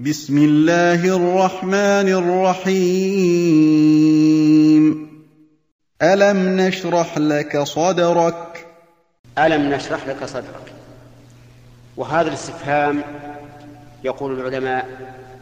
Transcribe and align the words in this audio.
بسم 0.00 0.38
الله 0.38 1.16
الرحمن 1.16 2.08
الرحيم. 2.08 3.20
ألم 6.02 6.60
نشرح 6.60 7.18
لك 7.18 7.58
صدرك؟ 7.58 8.66
ألم 9.38 9.74
نشرح 9.74 10.08
لك 10.08 10.24
صدرك؟ 10.24 10.72
وهذا 11.96 12.28
الاستفهام 12.28 13.02
يقول 14.04 14.40
العلماء 14.40 14.88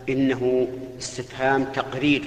إنه 0.09 0.69
استفهام 0.99 1.65
تقرير. 1.65 2.23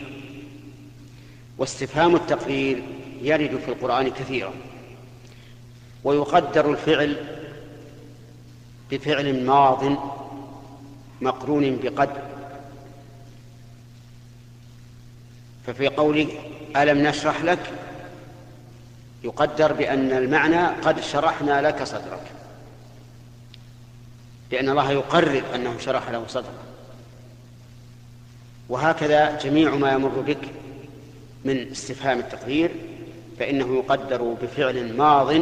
واستفهام 1.57 2.16
التقرير 2.16 2.84
يرد 3.21 3.59
في 3.66 3.68
القرآن 3.68 4.09
كثيرا. 4.09 4.54
ويقدر 6.04 6.71
الفعل 6.71 7.18
بفعل 8.91 9.45
ماض 9.45 9.84
مقرون 11.22 11.80
بقد 11.84 12.10
ففي 15.68 15.88
قوله 15.88 16.28
ألم 16.75 17.07
نشرح 17.07 17.43
لك؟ 17.43 17.71
يقدر 19.24 19.74
بأن 19.74 20.12
المعنى 20.12 20.65
قد 20.68 21.00
شرحنا 21.02 21.62
لك 21.62 21.84
صدرك. 21.84 22.32
لأن 24.52 24.70
الله 24.70 24.92
يقرر 24.92 25.43
أنه 25.56 25.78
شرح 25.78 26.10
له 26.10 26.24
صدرك. 26.28 26.71
وهكذا 28.70 29.38
جميع 29.38 29.76
ما 29.76 29.92
يمر 29.92 30.21
بك 30.21 30.48
من 31.46 31.71
استفهام 31.71 32.20
التقدير 32.20 32.72
فإنه 33.40 33.76
يقدر 33.76 34.22
بفعل 34.42 34.98
ماض 34.98 35.34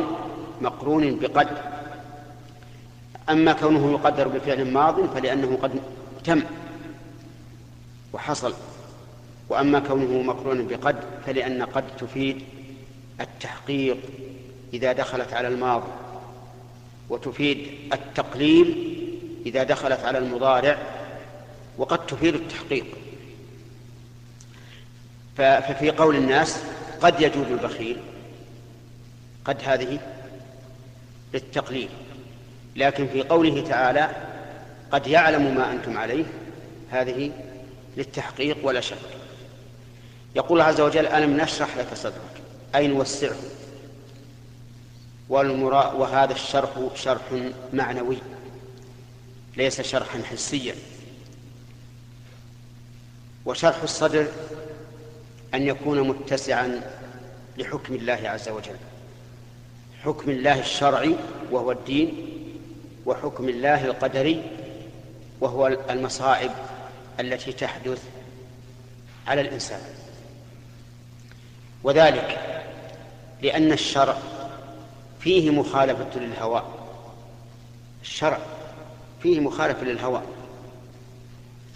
مقرون 0.62 1.20
بقد 1.20 1.48
أما 3.30 3.54
كونه 3.54 3.92
يقدر 3.92 4.28
بفعل 4.28 4.74
ماض 4.74 5.14
فلأنه 5.14 5.58
قد 5.62 5.82
تم 6.24 6.44
وحصل 8.14 8.54
وأما 9.50 9.80
كونه 9.80 10.22
مقرون 10.22 10.68
بقد 10.68 10.96
فلأن 11.26 11.64
قد 11.64 11.84
تفيد 11.98 12.42
التحقيق 13.22 13.98
إذا 14.74 14.94
دخلت 14.94 15.34
على 15.34 15.48
الماضي 15.48 15.92
وتفيد 17.10 17.68
التقليل 17.94 18.96
إذا 19.46 19.64
دخلت 19.64 20.00
على 20.00 20.18
المضارع 20.18 20.78
وقد 21.78 22.06
تفيد 22.06 22.36
التحقيق. 22.36 22.86
ففي 25.38 25.90
قول 25.90 26.16
الناس 26.16 26.64
قد 27.02 27.22
يجود 27.22 27.52
البخيل 27.52 27.98
قد 29.46 29.58
هذه 29.64 30.00
للتقليل. 31.34 31.90
لكن 32.76 33.08
في 33.08 33.24
قوله 33.24 33.68
تعالى 33.68 34.10
قد 34.92 35.08
يعلم 35.08 35.56
ما 35.56 35.72
أنتم 35.72 35.98
عليه 35.98 36.26
هذه 36.92 37.32
للتحقيق 37.98 38.58
ولا 38.64 38.82
شك. 38.82 38.98
يقول 40.36 40.62
عز 40.62 40.82
وجل 40.82 41.08
ألم 41.08 41.38
نشرح 41.38 41.78
لك 41.78 41.94
صدرك؟ 41.94 42.42
أي 42.76 42.88
نوسعه. 42.88 43.36
والمرا 45.30 45.94
وهذا 45.94 46.34
الشرح 46.34 46.70
شرح 46.96 47.22
معنوي 47.74 48.18
ليس 49.58 49.82
شرحا 49.82 50.22
حسيا. 50.24 50.76
وشرح 53.46 53.84
الصدر 53.84 54.28
أن 55.54 55.62
يكون 55.64 56.08
متسعا 56.08 56.82
لحكم 57.58 57.96
الله 57.96 58.20
عز 58.24 58.50
وجل. 58.50 58.78
حكم 60.04 60.32
الله 60.32 60.60
الشرعي 60.60 61.16
وهو 61.52 61.72
الدين 61.72 62.29
وحكم 63.10 63.50
الله 63.50 63.86
القدري 63.86 64.44
وهو 65.42 65.68
المصائب 65.68 66.52
التي 67.20 67.52
تحدث 67.52 68.04
على 69.28 69.42
الإنسان. 69.42 69.80
وذلك 71.84 72.40
لأن 73.42 73.72
الشرع 73.72 74.18
فيه 75.20 75.50
مخالفة 75.50 76.20
للهوى. 76.20 76.64
الشرع 78.02 78.40
فيه 79.24 79.40
مخالفة 79.40 79.84
للهوى. 79.84 80.22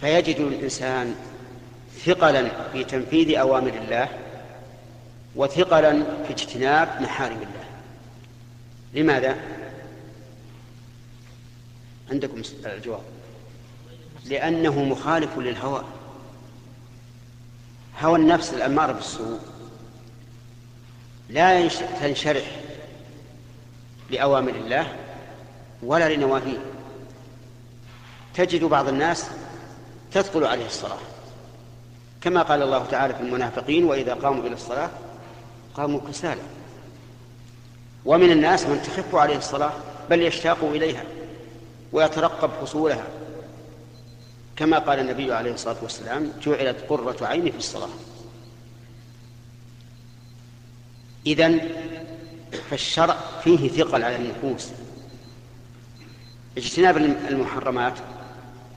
فيجد 0.02 0.40
الإنسان 0.40 1.16
ثقلا 2.06 2.50
في 2.74 2.84
تنفيذ 2.84 3.38
أوامر 3.38 3.74
الله 3.74 4.08
وثقلا 5.36 6.04
في 6.28 6.34
اجتناب 6.34 7.02
محارم 7.02 7.36
الله. 7.38 7.66
لماذا؟ 8.94 9.63
عندكم 12.12 12.42
الجواب 12.66 13.04
لأنه 14.26 14.84
مخالف 14.84 15.38
للهوى. 15.38 15.84
هوى 18.02 18.20
النفس 18.20 18.54
الأمارة 18.54 18.92
بالسوء. 18.92 19.40
لا 21.30 21.68
تنشرح 22.02 22.46
لأوامر 24.10 24.56
الله 24.56 24.96
ولا 25.84 26.16
لنواهيه. 26.16 26.58
تجد 28.34 28.64
بعض 28.64 28.88
الناس 28.88 29.28
تثقل 30.12 30.46
عليه 30.46 30.66
الصلاة. 30.66 31.00
كما 32.22 32.42
قال 32.42 32.62
الله 32.62 32.86
تعالى 32.86 33.14
في 33.14 33.22
المنافقين 33.22 33.84
وإذا 33.84 34.14
قاموا 34.14 34.44
إلى 34.44 34.54
الصلاة 34.54 34.90
قاموا 35.74 36.00
كسالى. 36.10 36.42
ومن 38.06 38.32
الناس 38.32 38.66
من 38.66 38.82
تخف 38.82 39.16
عليه 39.16 39.38
الصلاة 39.38 39.74
بل 40.10 40.22
يشتاق 40.22 40.64
إليها. 40.64 41.04
ويترقب 41.94 42.52
حصولها. 42.62 43.08
كما 44.56 44.80
قال 44.80 45.00
النبي 45.00 45.34
عليه 45.34 45.54
الصلاة 45.54 45.78
والسلام 45.82 46.32
جعلت 46.42 46.78
قرة 46.90 47.26
عيني 47.26 47.52
في 47.52 47.58
الصلاة. 47.58 47.90
إذن 51.26 51.70
فالشرع 52.70 53.18
فيه 53.44 53.70
ثقل 53.70 54.04
على 54.04 54.16
النفوس. 54.16 54.70
اجتناب 56.58 56.98
المحرمات 56.98 57.94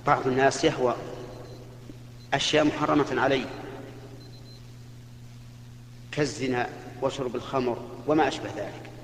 بعض 0.06 0.27
الناس 0.27 0.65
يهوى 0.65 0.94
أشياء 2.34 2.65
محرمة 2.65 3.21
عليه 3.21 3.47
كالزنا 6.12 6.69
وشرب 7.03 7.37
الخمر 7.37 7.78
وما 8.06 8.28
أشبه 8.28 8.50
ذلك. 8.56 8.96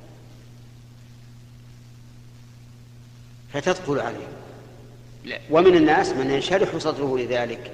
فتثقل 3.53 4.01
عليه. 4.01 4.27
ومن 5.51 5.77
الناس 5.77 6.13
من 6.13 6.31
ينشرح 6.31 6.77
صدره 6.79 7.19
لذلك 7.19 7.71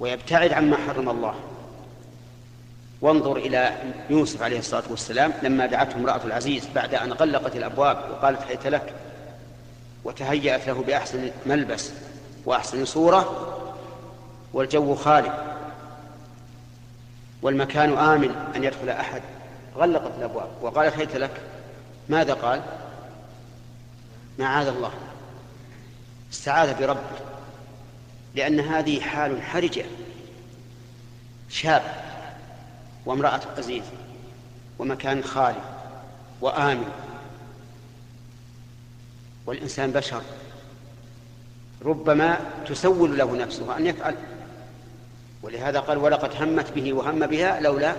ويبتعد 0.00 0.52
عما 0.52 0.76
حرم 0.76 1.08
الله. 1.08 1.34
وانظر 3.00 3.36
إلى 3.36 3.76
يوسف 4.10 4.42
عليه 4.42 4.58
الصلاة 4.58 4.82
والسلام 4.90 5.32
لما 5.42 5.66
دعته 5.66 5.96
امرأة 5.96 6.20
العزيز 6.24 6.68
بعد 6.74 6.94
أن 6.94 7.12
غلقت 7.12 7.56
الأبواب 7.56 8.10
وقالت 8.10 8.42
حيث 8.42 8.66
لك 8.66 8.92
وتهيأت 10.04 10.66
له 10.66 10.82
بأحسن 10.86 11.30
ملبس 11.46 11.90
وأحسن 12.44 12.84
صورة 12.84 13.50
والجو 14.52 14.94
خالي 14.94 15.54
والمكان 17.42 17.98
آمن 17.98 18.52
أن 18.56 18.64
يدخل 18.64 18.88
أحد. 18.88 19.22
غلقت 19.76 20.12
الأبواب 20.18 20.48
وقالت 20.62 20.94
حيث 20.94 21.16
لك. 21.16 21.40
ماذا 22.08 22.34
قال؟ 22.34 22.60
معاذ 24.38 24.66
الله. 24.66 24.92
استعاذ 26.32 26.74
بربه. 26.74 27.18
لأن 28.34 28.60
هذه 28.60 29.00
حال 29.00 29.42
حرجة. 29.42 29.84
شاب 31.48 31.82
وامرأة 33.06 33.40
عزيز 33.58 33.84
ومكان 34.78 35.24
خالي 35.24 35.60
وآمن. 36.40 36.90
والإنسان 39.46 39.90
بشر. 39.90 40.22
ربما 41.84 42.40
تسول 42.66 43.18
له 43.18 43.36
نفسه 43.36 43.76
أن 43.76 43.86
يفعل. 43.86 44.16
ولهذا 45.42 45.80
قال 45.80 45.98
ولقد 45.98 46.42
همت 46.42 46.72
به 46.72 46.92
وهم 46.92 47.26
بها 47.26 47.60
لولا 47.60 47.90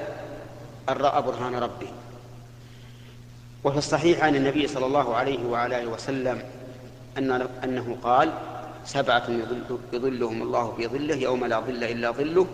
أن 0.90 0.94
رأى 0.98 1.22
برهان 1.22 1.56
ربه. 1.56 1.88
وفي 3.66 3.78
الصحيح 3.78 4.24
عن 4.24 4.36
النبي 4.36 4.68
صلى 4.68 4.86
الله 4.86 5.16
عليه 5.16 5.46
وعلى 5.46 5.82
آله 5.82 5.88
وسلم 5.92 6.42
أن 7.18 7.48
أنه 7.64 7.98
قال 8.04 8.34
سبعة 8.86 9.24
يظلهم 9.94 10.42
الله 10.42 10.74
في 10.78 10.88
ظله 10.88 11.16
يوم 11.16 11.46
لا 11.46 11.60
ظل 11.60 11.84
إلا 11.84 12.12
ظله 12.12 12.48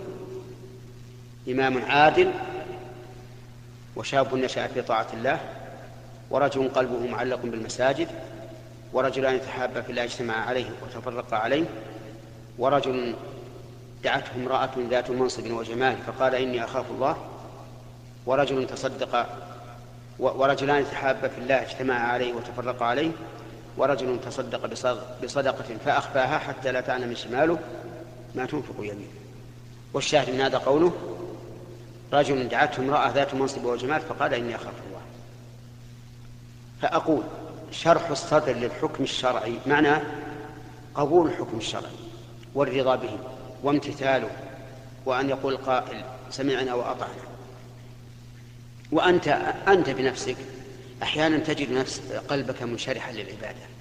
إمام 1.49 1.81
عادل 1.85 2.31
وشاب 3.95 4.35
نشأ 4.35 4.67
في 4.67 4.81
طاعة 4.81 5.07
الله 5.13 5.39
ورجل 6.29 6.69
قلبه 6.69 7.07
معلق 7.07 7.39
بالمساجد 7.43 8.07
ورجلان 8.93 9.35
يتحابا 9.35 9.81
في 9.81 9.89
الله 9.89 10.03
اجتمعا 10.03 10.45
عليه 10.45 10.65
وتفرقا 10.83 11.37
عليه 11.37 11.65
ورجل 12.57 13.15
دعته 14.03 14.31
امرأة 14.35 14.69
ذات 14.89 15.09
منصب 15.11 15.51
وجمال 15.51 15.95
فقال 16.07 16.35
إني 16.35 16.63
أخاف 16.63 16.85
الله 16.91 17.17
ورجل 18.25 18.67
تصدق 18.67 19.25
ورجلان 20.19 20.85
تحابا 20.91 21.27
في 21.27 21.37
الله 21.37 21.61
اجتمعا 21.61 21.99
عليه 21.99 22.33
وتفرقا 22.33 22.85
عليه 22.85 23.11
ورجل 23.77 24.19
تصدق 24.25 24.65
بصدقة 25.23 25.77
فأخفاها 25.85 26.37
حتى 26.37 26.71
لا 26.71 26.81
تعلم 26.81 27.15
شماله 27.15 27.59
ما 28.35 28.45
تنفق 28.45 28.75
يمينه. 28.79 29.11
والشاهد 29.93 30.29
من 30.29 30.41
هذا 30.41 30.57
قوله 30.57 30.91
رجل 32.13 32.47
دعته 32.47 32.81
امرأة 32.81 33.09
ذات 33.09 33.33
منصب 33.33 33.65
وجمال 33.65 34.01
فقال 34.01 34.33
إني 34.33 34.55
أخاف 34.55 34.73
الله. 34.87 35.01
فأقول 36.81 37.23
شرح 37.71 38.09
الصدر 38.09 38.53
للحكم 38.53 39.03
الشرعي 39.03 39.59
معناه 39.65 40.01
قبول 40.95 41.27
الحكم 41.27 41.57
الشرعي 41.57 42.01
والرضا 42.55 42.95
به 42.95 43.17
وامتثاله 43.63 44.29
وأن 45.05 45.29
يقول 45.29 45.53
القائل 45.53 46.03
سمعنا 46.29 46.73
وأطعنا. 46.73 47.30
وأنت 48.91 49.27
أنت 49.67 49.89
بنفسك 49.89 50.35
أحيانا 51.03 51.37
تجد 51.37 51.71
نفس 51.71 52.01
قلبك 52.27 52.63
منشرحا 52.63 53.11
للعبادة. 53.11 53.71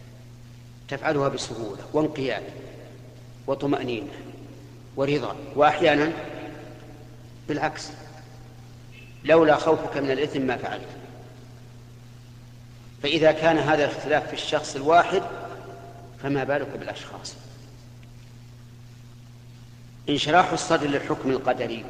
تفعلها 0.89 1.29
بسهولة 1.29 1.83
وانقياد 1.93 2.43
وطمأنينة 3.47 4.13
ورضا. 4.97 5.37
وأحيانا 5.57 6.13
بالعكس 7.49 7.89
لولا 9.25 9.57
خوفك 9.57 9.97
من 9.97 10.11
الإثم 10.11 10.41
ما 10.41 10.57
فعلت. 10.57 10.89
فإذا 13.03 13.33
كان 13.33 13.59
هذا 13.59 13.85
الاختلاف 13.85 14.27
في 14.27 14.33
الشخص 14.33 14.77
الواحد 14.77 15.23
فما 16.23 16.45
بالك 16.45 16.69
بالأشخاص؟ 16.69 17.35
انشراح 20.09 20.53
الصدر 20.53 20.87
للحكم 20.87 21.31
القدري 21.31 21.85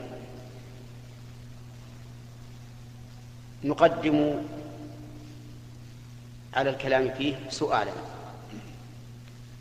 نقدم 3.64 4.42
على 6.54 6.70
الكلام 6.70 7.10
فيه 7.18 7.34
سؤالا. 7.50 7.92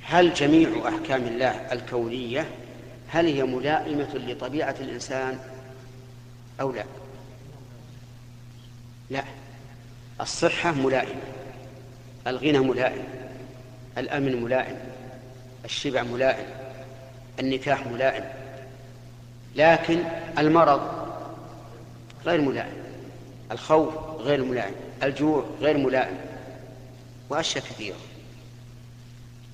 هل 0.02 0.34
جميع 0.34 0.70
أحكام 0.90 1.24
الله 1.28 1.50
الكونية 1.50 2.50
هل 3.08 3.26
هي 3.26 3.44
ملائمة 3.44 4.10
لطبيعة 4.16 4.76
الإنسان 4.80 5.40
أو 6.62 6.72
لا؟ 6.72 6.84
لا. 9.10 9.24
الصحة 10.22 10.72
ملائمة 10.72 11.22
الغنى 12.28 12.60
ملائم 12.60 13.04
الأمن 13.98 14.44
ملائم 14.44 14.78
الشبع 15.66 16.04
ملائم 16.04 16.46
النكاح 17.40 17.88
ملائم 17.88 18.24
لكن 19.56 20.04
المرض 20.38 21.10
غير 22.26 22.42
ملائم. 22.42 22.79
الخوف 23.52 23.94
غير 24.20 24.44
ملائم 24.44 24.76
الجوع 25.04 25.46
غير 25.62 25.78
ملائم 25.78 26.18
وأشياء 27.30 27.64
كثيرة. 27.64 27.98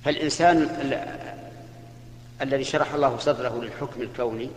فالإنسان 0.04 0.58
الذي 2.42 2.64
شرح 2.64 2.94
الله 2.94 3.18
صدره 3.18 3.60
للحكم 3.62 4.02
الكوني 4.02 4.50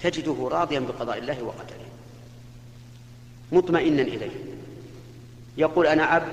تجده 0.00 0.48
راضيا 0.52 0.80
بقضاء 0.80 1.18
الله 1.18 1.42
وقدره 1.42 1.88
مطمئنا 3.52 4.02
إليه. 4.02 4.30
يقول 5.56 5.86
أنا 5.86 6.04
عبد 6.04 6.32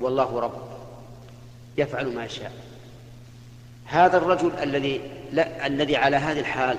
والله 0.00 0.40
رب 0.40 0.68
يفعل 1.78 2.14
ما 2.14 2.24
يشاء. 2.24 2.52
هذا 3.84 4.16
الرجل 4.16 4.52
الذي 4.62 5.00
لا 5.32 5.66
الذي 5.66 5.96
على 5.96 6.16
هذه 6.16 6.40
الحال 6.40 6.78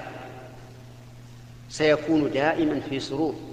سيكون 1.70 2.32
دائما 2.32 2.80
في 2.90 3.00
سرور. 3.00 3.49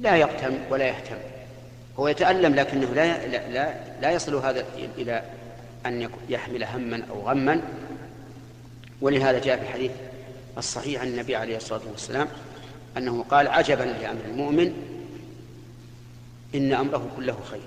لا 0.00 0.16
يغتم 0.16 0.58
ولا 0.70 0.88
يهتم. 0.88 1.16
هو 1.98 2.08
يتألم 2.08 2.54
لكنه 2.54 2.94
لا 2.94 3.26
لا 3.26 3.48
لا, 3.48 3.74
لا 4.00 4.10
يصل 4.10 4.34
هذا 4.34 4.64
إلى 4.98 5.22
أن 5.86 6.10
يحمل 6.28 6.64
هما 6.64 7.02
أو 7.10 7.20
غما. 7.20 7.62
ولهذا 9.00 9.38
جاء 9.38 9.56
في 9.56 9.62
الحديث 9.62 9.90
الصحيح 10.58 11.00
عن 11.00 11.08
النبي 11.08 11.36
عليه 11.36 11.56
الصلاة 11.56 11.80
والسلام 11.92 12.28
أنه 12.96 13.22
قال 13.22 13.48
عجبا 13.48 13.82
لأمر 13.82 14.20
المؤمن 14.24 14.72
إن 16.54 16.72
أمره 16.72 17.10
كله 17.16 17.38
خير. 17.50 17.60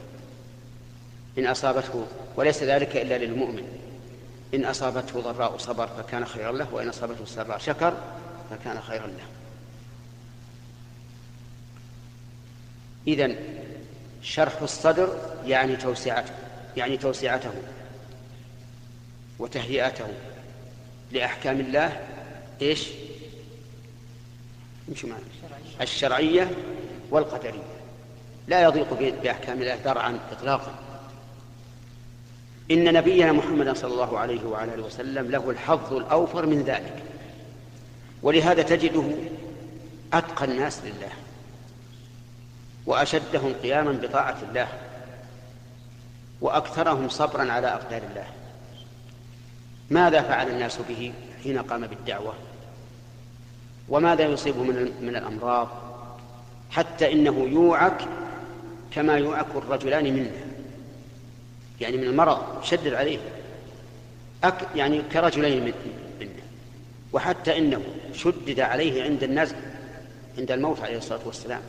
إن 1.38 1.48
أصابته 1.48 2.06
وليس 2.36 2.64
ذلك 2.64 2.98
إلا 2.98 3.18
للمؤمن. 3.18 3.64
إن 4.54 4.66
أصابته 4.66 5.22
ضراء 5.22 5.58
صبر 5.58 5.88
فكان 5.88 6.26
خيرا 6.26 6.52
له 6.52 6.68
وإن 6.74 6.90
أصابته 6.90 7.26
سراء 7.26 7.58
شكر 7.58 7.94
فكان 8.50 8.82
خيرا 8.82 9.08
له. 9.08 9.39
إذن 13.14 13.36
شرح 14.22 14.62
الصدر 14.62 15.16
يعني 15.46 15.76
توسعته 15.76 16.34
يعني 16.78 16.98
توسعته 16.98 17.52
وتهيئته 19.40 20.08
لأحكام 21.12 21.60
الله 21.60 22.00
إيش؟ 22.62 22.88
الشرعية 25.82 26.52
والقدرية. 27.12 27.64
لا 28.48 28.64
يضيق 28.64 28.94
بأحكام 29.24 29.62
الله 29.62 29.76
درعا 29.76 30.20
إطلاقا. 30.32 30.76
إن 32.72 32.94
نبينا 32.94 33.32
محمدا 33.32 33.74
صلى 33.74 33.92
الله 33.92 34.20
عليه 34.20 34.44
وعلى 34.44 34.74
آله 34.74 34.84
وسلم 34.84 35.32
له 35.32 35.50
الحظ 35.50 35.94
الأوفر 35.94 36.46
من 36.46 36.62
ذلك. 36.62 37.04
ولهذا 38.24 38.62
تجده 38.62 39.04
أتقى 40.14 40.46
الناس 40.46 40.82
لله. 40.84 41.12
وأشدهم 42.90 43.54
قياما 43.64 43.92
بطاعة 43.92 44.38
الله 44.50 44.68
وأكثرهم 46.42 47.10
صبرا 47.10 47.52
على 47.52 47.68
أقدار 47.68 48.02
الله. 48.10 48.26
ماذا 49.90 50.22
فعل 50.22 50.48
الناس 50.50 50.80
به 50.90 51.14
حين 51.44 51.60
قام 51.60 51.88
بالدعوة؟ 51.88 52.34
وماذا 53.90 54.24
يصيبه 54.24 54.64
من 54.64 54.92
من 55.02 55.16
الأمراض؟ 55.16 55.68
حتى 56.72 57.12
إنه 57.12 57.48
يوعك 57.52 58.02
كما 58.92 59.14
يوعك 59.18 59.56
الرجلان 59.56 60.04
منه. 60.04 60.32
يعني 61.82 61.98
من 61.98 62.04
المرض 62.04 62.64
شدد 62.64 62.94
عليه. 62.94 63.20
أك 64.44 64.68
يعني 64.76 65.02
كرجلين 65.02 65.64
منه. 65.64 66.30
وحتى 67.14 67.58
إنه 67.58 67.82
شدد 68.14 68.60
عليه 68.60 69.04
عند 69.04 69.24
النزل 69.24 69.56
عند 70.38 70.52
الموت 70.52 70.82
عليه 70.82 70.98
الصلاة 70.98 71.22
والسلام. 71.26 71.62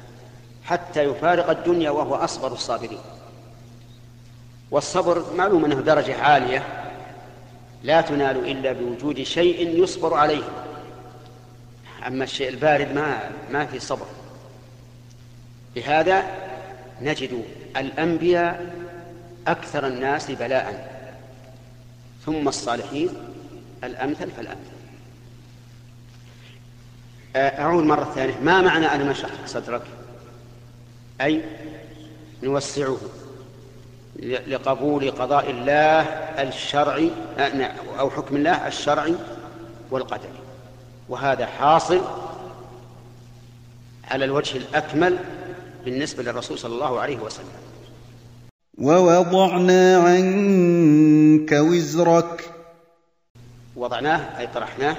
حتى 0.70 1.02
يفارق 1.05 1.50
الدنيا 1.50 1.90
وهو 1.90 2.14
أصبر 2.14 2.52
الصابرين. 2.52 2.99
والصبر 4.70 5.34
معلوم 5.37 5.64
أنه 5.64 5.75
درجة 5.75 6.22
عالية 6.22 6.67
لا 7.82 8.00
تنال 8.00 8.50
إلا 8.50 8.72
بوجود 8.72 9.22
شيء 9.22 9.82
يصبر 9.82 10.14
عليه. 10.14 10.42
أما 12.06 12.25
الشيء 12.25 12.49
البارد 12.49 12.92
ما 12.92 13.30
ما 13.50 13.66
في 13.66 13.78
صبر. 13.78 14.06
لهذا 15.76 16.23
نجد 17.00 17.45
الأنبياء 17.76 18.75
أكثر 19.47 19.87
الناس 19.87 20.30
بلاء 20.30 20.90
ثم 22.26 22.49
الصالحين 22.49 23.09
الأمثل 23.85 24.30
فالأمثل. 24.30 24.71
أعود 27.37 27.85
مرة 27.85 28.04
ثانية. 28.04 28.38
ما 28.42 28.62
معنى 28.62 28.87
أنا 28.87 29.11
نشرح 29.11 29.30
صدرك. 29.47 29.83
أي 31.21 31.43
نوسعه 32.43 32.99
لقبول 34.23 35.11
قضاء 35.11 35.50
الله 35.50 36.00
الشرعي 36.49 37.11
أو 37.99 38.11
حكم 38.11 38.37
الله 38.37 38.67
الشرعي 38.69 39.15
والقدري 39.91 40.41
وهذا 41.09 41.47
حاصل 41.47 42.00
على 44.11 44.25
الوجه 44.25 44.57
الأكمل 44.57 45.19
بالنسبة 45.85 46.23
للرسول 46.23 46.59
صلى 46.59 46.75
الله 46.75 47.00
عليه 47.00 47.19
وسلم. 47.19 47.47
ووضعنا 48.79 49.99
عنك 49.99 51.53
وزرك. 51.53 52.50
وضعناه 53.77 54.39
أي 54.39 54.47
طرحناه 54.47 54.97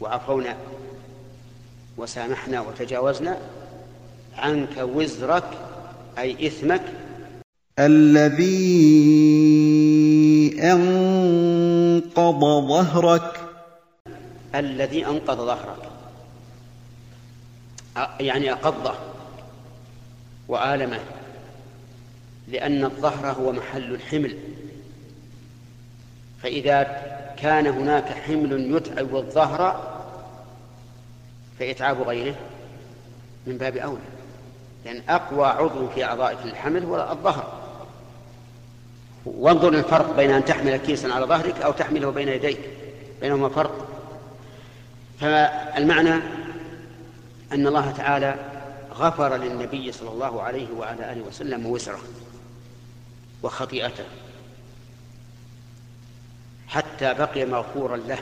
وعفونا 0.00 0.56
وسامحنا 1.96 2.60
وتجاوزنا 2.60 3.38
عنك 4.38 4.78
وزرك 4.78 5.44
أي 6.18 6.46
إثمك. 6.46 6.82
الذي 7.78 8.54
أنقض 10.62 12.40
ظهرك. 12.68 13.40
الذي 14.54 15.06
أنقض 15.06 15.36
ظهرك. 15.36 15.78
يعني 18.20 18.52
أقضه 18.52 18.94
وآلمه 20.48 21.00
لأن 22.48 22.84
الظهر 22.84 23.26
هو 23.32 23.52
محل 23.52 23.94
الحمل. 23.94 24.36
فإذا 26.42 26.82
كان 27.38 27.66
هناك 27.66 28.04
حمل 28.04 28.76
يتعب 28.76 29.16
الظهر 29.16 29.94
فإتعاب 31.58 32.02
غيره 32.02 32.34
من 33.46 33.58
باب 33.58 33.76
أولى. 33.76 34.13
لأن 34.84 35.02
أقوى 35.08 35.46
عضو 35.46 35.88
في 35.88 36.04
أعضائك 36.04 36.38
للحمل 36.44 36.84
هو 36.84 37.10
الظهر. 37.10 37.60
وانظر 39.26 39.68
الفرق 39.68 40.16
بين 40.16 40.30
أن 40.30 40.44
تحمل 40.44 40.76
كيسا 40.76 41.06
على 41.06 41.26
ظهرك 41.26 41.62
أو 41.62 41.72
تحمله 41.72 42.10
بين 42.10 42.28
يديك 42.28 42.60
بينهما 43.20 43.48
فرق. 43.48 43.88
فالمعنى 45.20 46.14
أن 47.52 47.66
الله 47.66 47.90
تعالى 47.90 48.34
غفر 48.94 49.36
للنبي 49.36 49.92
صلى 49.92 50.10
الله 50.10 50.42
عليه 50.42 50.72
وعلى 50.78 51.12
آله 51.12 51.22
وسلم 51.22 51.66
وزره 51.66 52.00
وخطيئته 53.42 54.04
حتى 56.68 57.14
بقي 57.14 57.44
مغفورا 57.44 57.96
له. 57.96 58.18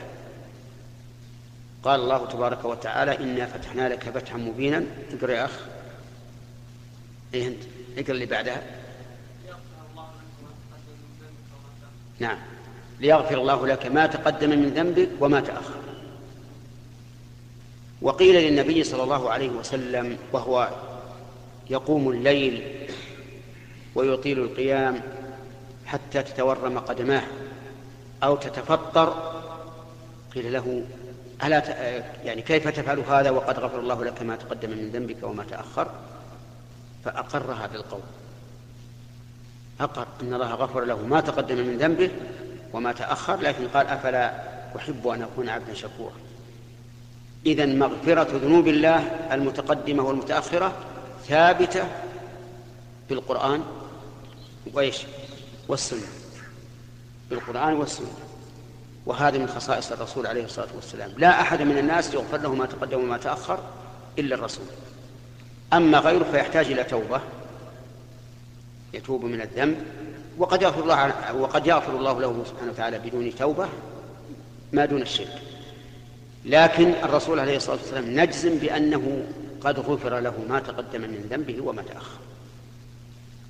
قال 1.84 2.00
الله 2.00 2.26
تبارك 2.26 2.64
وتعالى 2.64 3.18
إنا 3.18 3.46
فتحنا 3.46 3.88
لك 3.88 4.10
فتحا 4.10 4.36
مبينا. 4.36 4.84
اقرأ 5.12 5.44
أخ 5.44 5.50
إيه 7.34 7.48
أنت؟ 7.48 7.62
اقرأ 7.98 8.10
اللي 8.14 8.26
بعدها؟ 8.26 8.62
نعم. 12.18 12.38
ليغفر 13.00 13.40
الله 13.40 13.66
لك 13.66 13.86
ما 13.86 14.06
تقدم 14.06 14.50
من 14.50 14.68
ذنبك 14.68 15.08
وما 15.20 15.40
تأخر. 15.40 15.74
وقيل 18.02 18.34
للنبي 18.34 18.84
صلى 18.84 19.02
الله 19.02 19.30
عليه 19.30 19.50
وسلم 19.50 20.18
وهو 20.32 20.70
يقوم 21.70 22.10
الليل 22.10 22.86
ويطيل 23.94 24.38
القيام 24.38 25.00
حتى 25.86 26.22
تتورم 26.22 26.78
قدماه 26.78 27.22
أو 28.22 28.36
تتفطر. 28.36 29.32
قيل 30.34 30.52
له 30.52 30.84
ألا 31.44 31.62
يعني 32.24 32.42
كيف 32.42 32.68
تفعل 32.68 33.00
هذا 33.00 33.30
وقد 33.30 33.58
غفر 33.58 33.78
الله 33.78 34.04
لك 34.04 34.22
ما 34.22 34.36
تقدم 34.36 34.70
من 34.70 34.90
ذنبك 34.90 35.16
وما 35.22 35.44
تأخر؟ 35.44 35.90
فأقر 37.04 37.52
هذا 37.52 37.74
القول 37.74 38.00
أقر 39.80 40.06
أن 40.22 40.34
الله 40.34 40.54
غفر 40.54 40.84
له 40.84 41.06
ما 41.06 41.20
تقدم 41.20 41.56
من 41.56 41.78
ذنبه 41.78 42.10
وما 42.72 42.92
تأخر 42.92 43.40
لكن 43.40 43.68
قال 43.68 43.86
أفلا 43.86 44.52
أحب 44.76 45.08
أن 45.08 45.22
أكون 45.22 45.48
عبدا 45.48 45.74
شكورا. 45.74 46.12
إذا 47.46 47.66
مغفرة 47.66 48.38
ذنوب 48.38 48.68
الله 48.68 48.98
المتقدمة 49.32 50.02
والمتأخرة 50.02 50.72
ثابتة 51.28 51.84
في 53.08 53.14
القرآن 53.14 53.62
وإيش؟ 54.74 55.02
والسنة. 55.68 56.06
بالقرآن 57.30 57.74
والسنة. 57.74 58.14
وهذا 59.06 59.38
من 59.38 59.46
خصائص 59.46 59.92
الرسول 59.92 60.26
عليه 60.26 60.44
الصلاة 60.44 60.68
والسلام. 60.74 61.10
لا 61.16 61.40
أحد 61.40 61.62
من 61.62 61.78
الناس 61.78 62.14
يغفر 62.14 62.38
له 62.38 62.54
ما 62.54 62.66
تقدم 62.66 63.00
وما 63.00 63.18
تأخر 63.18 63.58
إلا 64.18 64.34
الرسول. 64.34 64.66
أما 65.72 65.98
غيره 65.98 66.24
فيحتاج 66.24 66.66
إلى 66.66 66.84
توبة 66.84 67.20
يتوب 68.94 69.24
من 69.24 69.40
الذنب 69.40 69.76
وقد 70.38 70.62
يغفر 70.62 70.82
الله 70.82 71.34
وقد 71.34 71.66
يغفر 71.66 71.96
الله 71.96 72.20
له 72.20 72.44
سبحانه 72.46 72.70
وتعالى 72.70 72.98
بدون 72.98 73.34
توبة 73.34 73.68
ما 74.72 74.84
دون 74.84 75.02
الشرك. 75.02 75.42
لكن 76.44 76.92
الرسول 77.04 77.40
عليه 77.40 77.56
الصلاة 77.56 77.76
والسلام 77.76 78.20
نجزم 78.20 78.58
بأنه 78.58 79.24
قد 79.60 79.78
غفر 79.78 80.18
له 80.18 80.34
ما 80.48 80.60
تقدم 80.60 81.00
من 81.00 81.26
ذنبه 81.30 81.60
وما 81.60 81.82
تأخر. 81.82 82.18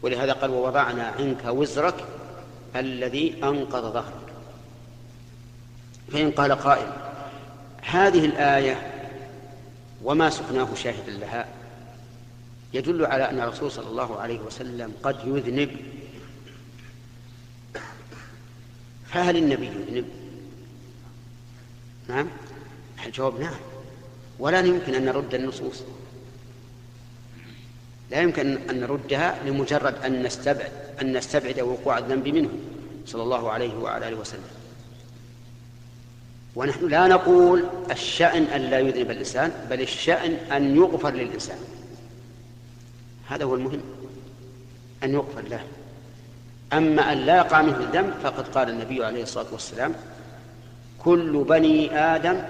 ولهذا 0.03 0.33
قال 0.33 0.51
ووضعنا 0.51 1.07
عنك 1.19 1.45
وزرك 1.45 2.05
الذي 2.77 3.35
أنقض 3.45 3.93
ظهرك. 3.93 4.33
فإن 6.13 6.31
قال 6.31 6.53
قائل 6.53 6.87
هذه 7.83 8.25
الآية 8.25 8.93
وما 10.05 10.31
سقناه 10.31 10.69
شاهدا 10.75 11.13
لها 11.13 11.47
يدل 12.75 13.07
على 13.07 13.31
أن 13.31 13.41
الرسول 13.41 13.71
صلى 13.71 13.89
الله 13.89 14.21
عليه 14.21 14.41
وسلم 14.41 14.93
قد 15.03 15.17
يذنب. 15.25 15.77
فهل 19.07 19.37
النبي 19.37 19.67
يذنب؟ 19.67 20.05
نعم. 22.09 22.29
الجواب 23.07 23.41
نعم. 23.41 23.55
ولا 24.39 24.61
يمكن 24.61 24.95
أن 24.95 25.05
نرد 25.05 25.35
النصوص. 25.35 25.83
لا 28.11 28.21
يمكن 28.21 28.59
أن 28.71 28.81
نردها 28.81 29.39
لمجرد 29.47 29.95
أن 30.05 30.23
نستبعد 30.23 30.73
أن 31.03 31.17
نستبعد 31.17 31.61
وقوع 31.61 31.99
الذنب 31.99 32.29
منه 32.29 32.51
صلى 33.07 33.23
الله 33.23 33.51
عليه 33.51 33.75
وعلى 33.75 34.09
آله 34.09 34.17
وسلم. 34.17 34.51
ونحن 36.57 36.89
لا 36.89 37.07
نقول 37.07 37.65
الشأن 37.91 38.43
أن 38.43 38.61
لا 38.61 38.79
يذنب 38.79 39.11
الإنسان 39.11 39.67
بل 39.71 39.81
الشأن 39.81 40.33
أن 40.33 40.77
يغفر 40.77 41.11
للإنسان. 41.11 41.59
هذا 43.33 43.45
هو 43.45 43.55
المهم 43.55 43.81
أن 45.05 45.15
يغفر 45.15 45.43
له 45.43 45.65
أما 46.73 47.13
أن 47.13 47.19
لا 47.19 47.37
يقع 47.37 47.63
منه 47.63 47.77
الذنب 47.77 48.15
فقد 48.23 48.49
قال 48.49 48.69
النبي 48.69 49.05
عليه 49.05 49.23
الصلاة 49.23 49.47
والسلام 49.53 49.95
كل 50.99 51.45
بني 51.49 51.99
آدم 51.99 52.43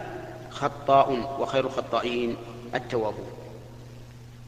خطاء 0.50 1.36
وخير 1.40 1.66
الخطائين 1.66 2.36
التوابون. 2.74 3.26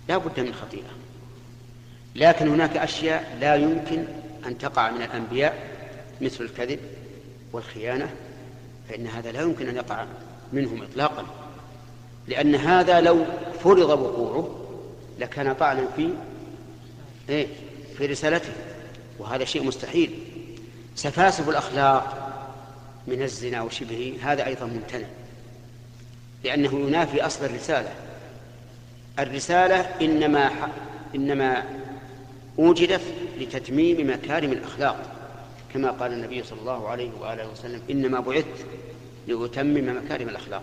لا 0.08 0.16
بد 0.16 0.40
من 0.40 0.54
خطيئة. 0.54 0.90
لكن 2.14 2.48
هناك 2.48 2.76
أشياء 2.76 3.36
لا 3.40 3.54
يمكن 3.54 4.04
أن 4.46 4.58
تقع 4.58 4.90
من 4.90 5.02
الأنبياء 5.02 5.68
مثل 6.20 6.44
الكذب 6.44 6.80
والخيانة 7.52 8.14
فإن 8.88 9.06
هذا 9.06 9.32
لا 9.32 9.42
يمكن 9.42 9.68
أن 9.68 9.76
يقع 9.76 10.04
منهم 10.52 10.82
إطلاقا. 10.82 11.24
لأن 12.28 12.54
هذا 12.54 13.00
لو 13.00 13.24
فرض 13.60 14.00
وقوعه 14.00 14.63
لكان 15.18 15.52
طعنا 15.54 15.88
في 15.96 16.10
إيه؟ 17.28 17.46
في 17.98 18.06
رسالته. 18.06 18.52
وهذا 19.18 19.44
شيء 19.44 19.62
مستحيل. 19.62 20.18
سفاسف 20.94 21.48
الأخلاق 21.48 22.30
من 23.06 23.22
الزنا 23.22 23.62
وشبهه 23.62 24.12
هذا 24.22 24.46
أيضا 24.46 24.66
ممتنع. 24.66 25.06
لأنه 26.44 26.80
ينافي 26.80 27.26
أصل 27.26 27.44
الرسالة. 27.44 27.94
الرسالة 29.18 29.80
إنما 29.80 30.50
إنما 31.14 31.64
أوجدت 32.58 33.02
لتتميم 33.40 34.10
مكارم 34.10 34.52
الأخلاق. 34.52 35.10
كما 35.74 35.90
قال 35.90 36.12
النبي 36.12 36.42
صلى 36.42 36.60
الله 36.60 36.88
عليه 36.88 37.10
وآله 37.20 37.50
وسلم 37.50 37.80
إنما 37.90 38.20
بعثت 38.20 38.66
لأتمم 39.26 40.02
مكارم 40.04 40.28
الأخلاق. 40.28 40.62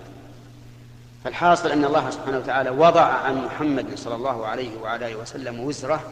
فالحاصل 1.24 1.72
أن 1.72 1.86
الله 1.86 2.10
سبحانه 2.10 2.38
وتعالى 2.38 2.70
وضع 2.70 3.02
عن 3.02 3.46
محمد 3.46 3.96
صلى 3.96 4.16
الله 4.16 4.46
عليه 4.46 4.78
وعلى 4.82 5.08
آله 5.08 5.16
وسلم 5.16 5.60
وزره 5.60 6.04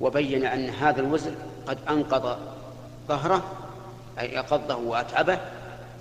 وبين 0.00 0.46
أن 0.46 0.70
هذا 0.70 1.00
الوزر 1.00 1.34
قد 1.66 1.78
أنقض 1.88 2.38
ظهره 3.08 3.44
أي 4.18 4.38
أقضه 4.38 4.74
وأتعبه 4.74 5.40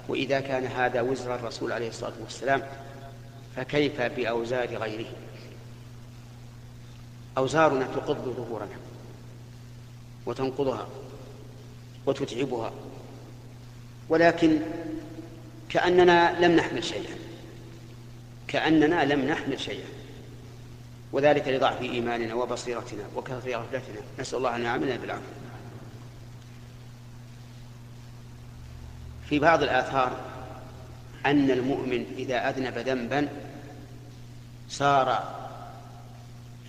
وإذا 0.07 0.39
كان 0.39 0.65
هذا 0.65 1.01
وزر 1.01 1.35
الرسول 1.35 1.71
عليه 1.71 1.89
الصلاة 1.89 2.13
والسلام 2.23 2.61
فكيف 3.55 4.01
بأوزار 4.01 4.75
غيره؟ 4.75 5.09
أوزارنا 7.37 7.87
تقض 7.95 8.33
ظهورنا 8.37 8.75
وتنقضها 10.25 10.87
وتتعبها 12.05 12.71
ولكن 14.09 14.59
كأننا 15.69 16.45
لم 16.45 16.51
نحمل 16.51 16.83
شيئا. 16.83 17.18
كأننا 18.49 19.05
لم 19.05 19.21
نحمل 19.27 19.59
شيئا. 19.59 19.87
وذلك 21.11 21.47
لضعف 21.47 21.81
إيماننا 21.81 22.33
وبصيرتنا 22.33 23.03
وكثرة 23.15 23.55
غفلتنا 23.55 24.01
نسأل 24.19 24.37
الله 24.37 24.55
أن 24.55 24.63
يعاملنا 24.63 24.95
بالعفو 24.95 25.21
في 29.29 29.39
بعض 29.39 29.63
الآثار 29.63 30.19
أن 31.25 31.51
المؤمن 31.51 32.05
إذا 32.17 32.49
أذنب 32.49 32.77
ذنبا 32.77 33.27
صار 34.69 35.35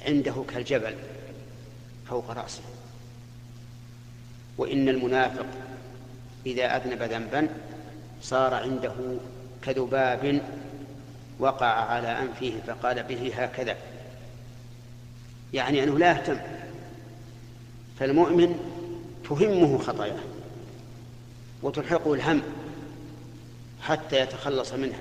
عنده 0.07 0.45
كالجبل 0.49 0.95
فوق 2.09 2.31
رأسه. 2.31 2.63
وإن 4.59 4.89
المنافق 4.89 5.47
إذا 6.47 6.77
أذنب 6.77 7.03
ذنبا 7.03 7.49
صار 8.23 8.55
عنده 8.55 8.95
كذباب 9.63 10.43
وقع 11.41 11.67
على 11.67 12.09
أنفه 12.09 12.55
فقال 12.67 13.03
به 13.03 13.33
هكذا. 13.37 13.77
يعني 15.53 15.85
أنه 15.85 15.99
لا 15.99 16.11
يهتم. 16.11 16.39
فالمؤمن 17.99 18.59
تهمه 19.29 19.79
خطاياه 19.79 20.21
وتلحقه 21.63 22.15
الهم 22.15 22.43
حتى 23.83 24.21
يتخلص 24.21 24.73
منها 24.73 25.01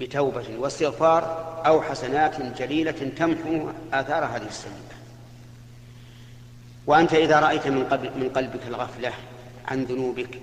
بتوبة 0.00 0.58
واستغفار 0.58 1.52
أو 1.66 1.82
حسنات 1.82 2.42
جليلة 2.58 3.12
تمحو 3.16 3.70
آثار 3.92 4.24
هذه 4.24 4.46
السيئة. 4.48 4.72
وأنت 6.86 7.14
إذا 7.14 7.40
رأيت 7.40 7.66
من, 7.66 7.78
من 8.16 8.30
قلبك 8.34 8.66
الغفلة 8.66 9.12
عن 9.68 9.84
ذنوبك 9.84 10.40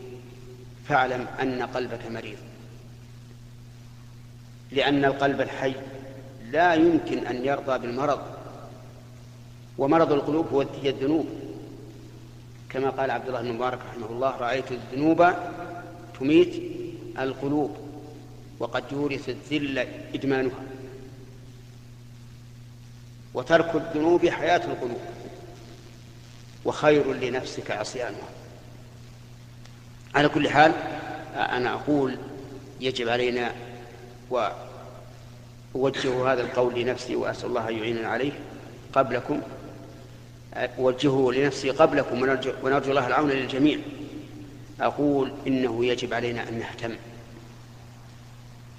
فاعلم 0.87 1.27
أن 1.41 1.61
قلبك 1.61 2.11
مريض. 2.11 2.48
لأن 4.71 5.05
القلب 5.05 5.41
الحي 5.41 5.73
لا 6.51 6.73
يمكن 6.73 7.27
أن 7.27 7.45
يرضى 7.45 7.79
بالمرض 7.79 8.21
ومرض 9.77 10.11
القلوب 10.11 10.47
هو 10.47 10.61
هي 10.61 10.89
الذنوب. 10.89 11.27
كما 12.69 12.89
قال 12.89 13.11
عبد 13.11 13.27
الله 13.27 13.41
بن 13.41 13.51
مبارك 13.51 13.79
رحمه 13.91 14.09
الله 14.09 14.37
رأيت 14.37 14.71
الذنوب 14.71 15.27
تميت 16.19 16.53
القلوب 17.19 17.77
وقد 18.59 18.83
يورث 18.91 19.29
الذل 19.29 19.87
إدمانها. 20.15 20.63
وترك 23.33 23.75
الذنوب 23.75 24.27
حياة 24.27 24.65
القلوب 24.65 25.01
وخير 26.65 27.13
لنفسك 27.13 27.71
عصيانها. 27.71 28.29
على 30.15 30.29
كل 30.29 30.49
حال 30.49 30.73
أنا 31.35 31.73
أقول 31.73 32.17
يجب 32.81 33.09
علينا 33.09 33.51
وأوجه 34.29 36.33
هذا 36.33 36.41
القول 36.41 36.79
لنفسي 36.79 37.15
وأسأل 37.15 37.49
الله 37.49 37.69
أن 37.69 37.77
يعيننا 37.77 38.07
عليه 38.07 38.31
قبلكم. 38.93 39.41
أوجهه 40.53 41.31
لنفسي 41.31 41.69
قبلكم 41.69 42.21
ونرجو, 42.21 42.51
ونرجو 42.63 42.89
الله 42.89 43.07
العون 43.07 43.29
للجميع. 43.29 43.79
أقول 44.81 45.31
إنه 45.47 45.85
يجب 45.85 46.13
علينا 46.13 46.49
أن 46.49 46.59
نهتم 46.59 46.95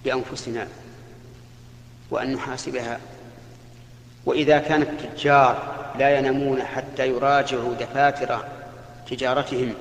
بأنفسنا 0.04 0.68
وأن 2.10 2.32
نحاسبها. 2.32 3.00
وإذا 4.26 4.58
كان 4.58 4.82
التجار 4.82 5.76
لا 5.98 6.18
ينامون 6.18 6.62
حتى 6.62 7.08
يراجعوا 7.08 7.74
دفاتر 7.74 8.44
تجارتهم 9.10 9.74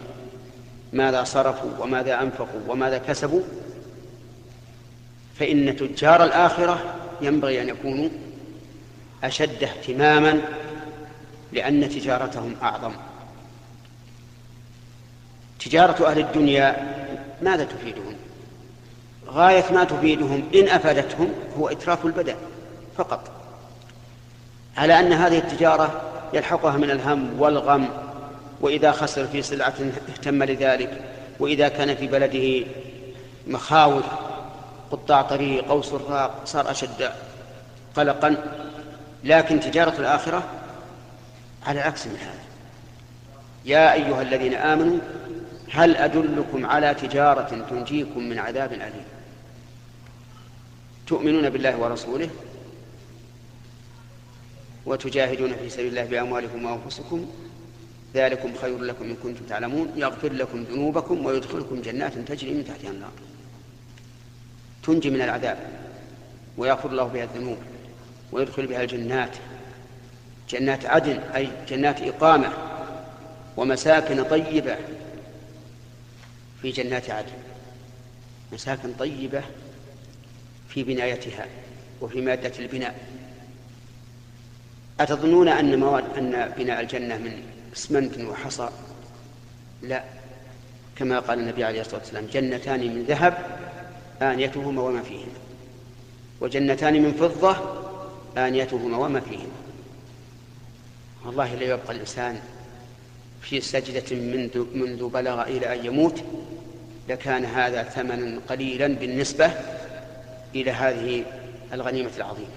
ماذا 0.93 1.23
صرفوا 1.23 1.71
وماذا 1.79 2.21
أنفقوا 2.21 2.61
وماذا 2.67 2.97
كسبوا 2.97 3.41
فإن 5.39 5.75
تجار 5.75 6.23
الآخرة 6.23 6.95
ينبغي 7.21 7.61
أن 7.61 7.69
يكونوا 7.69 8.09
أشد 9.23 9.63
اهتماما 9.63 10.41
لأن 11.53 11.89
تجارتهم 11.89 12.55
أعظم. 12.63 12.91
تجارة 15.59 16.07
أهل 16.07 16.19
الدنيا 16.19 16.95
ماذا 17.41 17.63
تفيدهم؟ 17.63 18.15
غاية 19.27 19.71
ما 19.71 19.83
تفيدهم 19.83 20.43
إن 20.55 20.67
أفادتهم 20.67 21.31
هو 21.59 21.69
إتراف 21.69 22.05
البدن 22.05 22.35
فقط. 22.97 23.31
على 24.77 24.99
أن 24.99 25.13
هذه 25.13 25.37
التجارة 25.37 26.01
يلحقها 26.33 26.77
من 26.77 26.91
الهم 26.91 27.41
والغم 27.41 27.89
وإذا 28.61 28.91
خسر 28.91 29.27
في 29.27 29.41
سلعة 29.41 29.73
اهتم 30.09 30.43
لذلك 30.43 31.01
وإذا 31.39 31.67
كان 31.67 31.95
في 31.95 32.07
بلده 32.07 32.67
مخاوف 33.47 34.05
قطاع 34.91 35.21
طريق 35.21 35.67
أو 35.69 35.81
سراق 35.81 36.41
صار 36.45 36.71
أشد 36.71 37.11
قلقا. 37.95 38.35
لكن 39.23 39.59
تجارة 39.59 39.99
الآخرة 39.99 40.43
على 41.65 41.79
العكس 41.79 42.07
من 42.07 42.15
هذا. 42.15 42.43
يا 43.65 43.93
أيها 43.93 44.21
الذين 44.21 44.53
آمنوا 44.53 44.97
هل 45.71 45.95
أدلكم 45.95 46.65
على 46.65 46.93
تجارة 46.93 47.65
تنجيكم 47.69 48.29
من 48.29 48.39
عذاب 48.39 48.73
أليم؟ 48.73 49.05
تؤمنون 51.07 51.49
بالله 51.49 51.77
ورسوله 51.77 52.29
وتجاهدون 54.85 55.55
في 55.55 55.69
سبيل 55.69 55.87
الله 55.87 56.03
بأموالكم 56.03 56.65
وأنفسكم. 56.65 57.29
ذلكم 58.15 58.53
خير 58.61 58.79
لكم 58.79 59.05
إن 59.05 59.15
كنتم 59.15 59.45
تعلمون. 59.45 59.91
يغفر 59.95 60.33
لكم 60.33 60.63
ذنوبكم 60.63 61.25
ويدخلكم 61.25 61.81
جنات 61.81 62.17
تجري 62.17 62.53
من 62.53 62.65
تحتها 62.65 62.91
النار 62.91 63.11
تنجي 64.89 65.09
من 65.09 65.21
العذاب 65.21 65.57
ويغفر 66.57 66.89
الله 66.89 67.03
بها 67.03 67.23
الذنوب 67.23 67.57
ويدخل 68.31 68.67
بها 68.67 68.81
الجنات. 68.81 69.37
جنات 70.49 70.85
عدن 70.85 71.19
أي 71.35 71.49
جنات 71.69 72.01
إقامة 72.01 72.53
ومساكن 73.57 74.23
طيبة 74.23 74.77
في 76.61 76.71
جنات 76.71 77.09
عدن. 77.09 77.31
مساكن 78.53 78.93
طيبة 78.99 79.41
في 80.69 80.83
بنايتها 80.83 81.45
وفي 82.01 82.21
مادة 82.21 82.53
البناء. 82.59 82.95
أتظنون 84.99 85.47
أن 85.47 85.79
مواد 85.79 86.03
أن 86.17 86.53
بناء 86.57 86.81
الجنة 86.81 87.17
من 87.17 87.43
إسمنت 87.75 88.19
وحصى؟ 88.19 88.69
لا. 89.81 90.03
كما 90.95 91.19
قال 91.19 91.39
النبي 91.39 91.63
عليه 91.63 91.81
الصلاة 91.81 91.99
والسلام 91.99 92.25
جنتان 92.25 92.79
من 92.79 93.05
ذهب 93.07 93.58
آنيتهما 94.21 94.81
وما 94.81 95.01
فيهما. 95.01 95.39
وجنتان 96.41 97.01
من 97.03 97.13
فضة 97.13 97.57
آنيتهما 98.37 98.97
وما 98.97 99.19
فيهما. 99.19 99.59
والله 101.25 101.55
لا 101.55 101.65
يبقى 101.65 101.93
الإنسان 101.93 102.39
في 103.41 103.61
سجدة 103.61 104.15
منذ, 104.15 104.65
منذ 104.73 105.09
بلغ 105.09 105.41
إلى 105.41 105.79
أن 105.79 105.85
يموت 105.85 106.23
لكان 107.09 107.45
هذا 107.45 107.83
ثمنا 107.83 108.39
قليلا 108.49 108.87
بالنسبة 108.87 109.51
إلى 110.55 110.71
هذه 110.71 111.23
الغنيمة 111.73 112.11
العظيمة. 112.17 112.47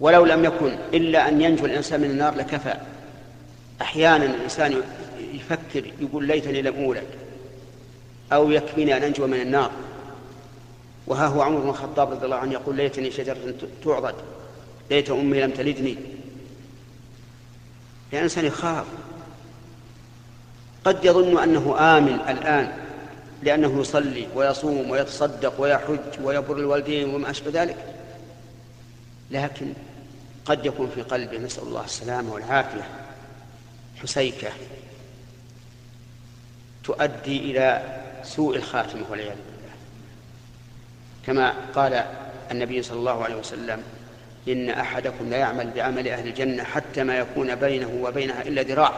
ولو 0.00 0.24
لم 0.24 0.44
يكن 0.44 0.76
إلا 0.94 1.28
أن 1.28 1.40
ينجو 1.40 1.66
الإنسان 1.66 2.00
من 2.00 2.10
النار 2.10 2.34
لكفى. 2.34 2.74
أحيانا 3.80 4.24
الإنسان 4.24 4.82
يفكر 5.32 5.92
يقول 6.00 6.26
ليتني 6.26 6.62
لم 6.62 6.74
أولد. 6.84 7.06
أو 8.32 8.50
يكفيني 8.50 8.96
أن 8.96 9.02
أنجو 9.02 9.26
من 9.26 9.40
النار. 9.40 9.70
وها 11.06 11.26
هو 11.26 11.42
عمر 11.42 11.60
بن 11.60 11.68
الخطاب 11.68 12.10
رضي 12.10 12.24
الله 12.24 12.36
عنه 12.36 12.52
يقول 12.52 12.76
ليتني 12.76 13.10
شجرة 13.10 13.54
تعضد 13.84 14.14
ليت 14.90 15.10
أمي 15.10 15.40
لم 15.40 15.50
تلدني. 15.50 15.96
لأن 18.12 18.18
الإنسان 18.18 18.44
يخاف. 18.44 18.86
قد 20.84 21.04
يظن 21.04 21.38
أنه 21.42 21.76
آمن 21.98 22.14
الآن 22.28 22.72
لأنه 23.42 23.80
يصلي 23.80 24.26
ويصوم 24.34 24.90
ويتصدق 24.90 25.60
ويحج 25.60 26.22
ويبر 26.22 26.56
الوالدين 26.56 27.14
وما 27.14 27.30
أشبه 27.30 27.62
ذلك. 27.62 27.76
لكن 29.30 29.72
قد 30.44 30.66
يكون 30.66 30.90
في 30.94 31.02
قلبه 31.02 31.38
نسأل 31.38 31.62
الله 31.62 31.84
السلامة 31.84 32.32
والعافية 32.32 32.88
حسيكة 34.02 34.48
تؤدي 36.84 37.38
إلى 37.38 37.82
سوء 38.22 38.56
الخاتمة 38.56 39.02
والعياذ 39.10 39.36
بالله. 39.36 39.74
كما 41.26 41.54
قال 41.74 42.04
النبي 42.50 42.82
صلى 42.82 42.98
الله 42.98 43.24
عليه 43.24 43.36
وسلم 43.36 43.82
إن 44.48 44.70
أحدكم 44.70 45.30
لا 45.30 45.36
يعمل 45.36 45.70
بعمل 45.70 46.08
أهل 46.08 46.28
الجنة 46.28 46.62
حتى 46.62 47.04
ما 47.04 47.18
يكون 47.18 47.54
بينه 47.54 48.00
وبينها 48.02 48.42
إلا 48.42 48.62
ذراع. 48.62 48.92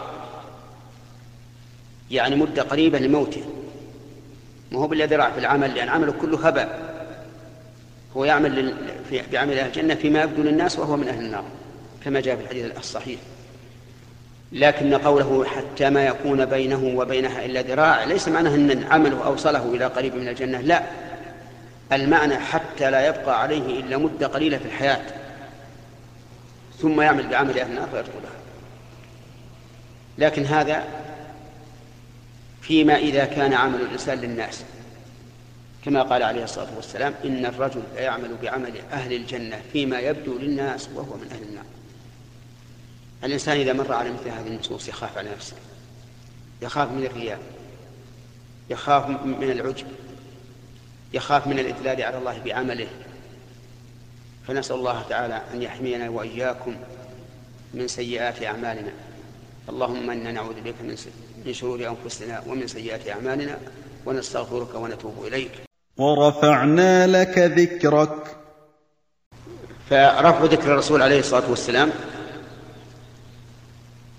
يعني 2.11 2.37
مدة 2.37 2.63
قريبة 2.63 2.99
لموته. 2.99 3.45
ما 4.73 4.79
هو 4.79 4.87
بالله 4.87 5.05
ذراع 5.05 5.31
في 5.31 5.39
العمل 5.39 5.75
لأن 5.75 5.89
عمله 5.89 6.13
كله 6.13 6.49
هباء. 6.49 6.89
هو 8.17 8.25
يعمل 8.25 8.75
بعمل 9.33 9.59
أهل 9.59 9.67
الجنة 9.67 9.95
فيما 9.95 10.23
يبدو 10.23 10.43
للناس 10.43 10.79
وهو 10.79 10.97
من 10.97 11.09
أهل 11.09 11.25
النار 11.25 11.45
كما 12.05 12.21
جاء 12.21 12.37
في 12.37 12.43
الحديث 12.43 12.77
الصحيح. 12.77 13.21
لكن 14.53 14.95
قوله 14.95 15.45
حتى 15.45 15.91
ما 15.91 16.07
يكون 16.07 16.45
بينه 16.45 16.93
وبينها 16.97 17.45
إلا 17.45 17.63
ذراع 17.63 18.05
ليس 18.05 18.29
معناه 18.29 18.55
أن 18.55 18.85
عمله 18.91 19.25
أوصله 19.25 19.75
إلى 19.75 19.85
قريب 19.85 20.15
من 20.15 20.29
الجنة 20.29 20.61
لا. 20.61 20.83
المعنى 21.93 22.37
حتى 22.37 22.91
لا 22.91 23.07
يبقى 23.07 23.43
عليه 23.43 23.81
إلا 23.81 23.97
مدة 23.97 24.27
قليلة 24.27 24.59
في 24.59 24.65
الحياة. 24.65 25.03
ثم 26.79 27.01
يعمل 27.01 27.29
بعمل 27.29 27.59
أهل 27.59 27.71
النار 27.71 27.87
فيدخلها. 27.87 28.39
لكن 30.19 30.45
هذا 30.45 30.85
فيما 32.61 32.97
إذا 32.97 33.25
كان 33.25 33.53
عمل 33.53 33.81
الإنسان 33.81 34.19
للناس. 34.19 34.65
كما 35.85 36.03
قال 36.03 36.23
عليه 36.23 36.45
الصلاة 36.45 36.77
والسلام 36.77 37.15
إن 37.25 37.47
الرجل 37.47 37.83
لا 37.95 38.01
يعمل 38.01 38.37
بعمل 38.43 38.73
أهل 38.93 39.13
الجنة 39.13 39.61
فيما 39.73 40.01
يبدو 40.01 40.39
للناس 40.39 40.89
وهو 40.95 41.17
من 41.17 41.29
أهل 41.33 41.43
النار. 41.43 41.65
الإنسان 43.25 43.57
إذا 43.57 43.73
مر 43.73 43.93
على 43.93 44.11
مثل 44.11 44.29
هذه 44.29 44.47
النصوص 44.47 44.89
يخاف 44.89 45.19
على 45.19 45.31
نفسه. 45.31 45.57
يخاف 46.63 46.91
من 46.91 47.05
الرياء. 47.05 47.41
يخاف 48.71 49.09
من 49.25 49.51
العجب. 49.51 49.87
يخاف 51.13 51.47
من 51.47 51.59
الإدلال 51.59 52.03
على 52.03 52.19
الله 52.19 52.39
بعمله. 52.45 52.89
فنسأل 54.49 54.77
الله 54.77 55.03
تعالى 55.09 55.43
أن 55.55 55.63
يحمينا 55.63 56.09
وإياكم 56.09 56.77
من 57.75 57.89
سيئات 57.89 58.43
أعمالنا. 58.43 58.93
اللهم 59.69 60.11
إنا 60.11 60.33
نعوذ 60.33 60.61
بك 60.61 60.75
من 61.45 61.53
شرور 61.53 61.89
أنفسنا 61.89 62.43
ومن 62.47 62.67
سيئات 62.67 63.09
أعمالنا 63.09 63.59
ونستغفرك 64.07 64.75
ونتوب 64.75 65.27
إليك. 65.27 65.51
ورفعنا 65.97 67.07
لك 67.07 67.39
ذكرك. 67.39 68.37
فرفع 69.91 70.45
ذكر 70.45 70.73
الرسول 70.73 71.03
عليه 71.03 71.21
الصلاة 71.21 71.51
والسلام. 71.51 71.93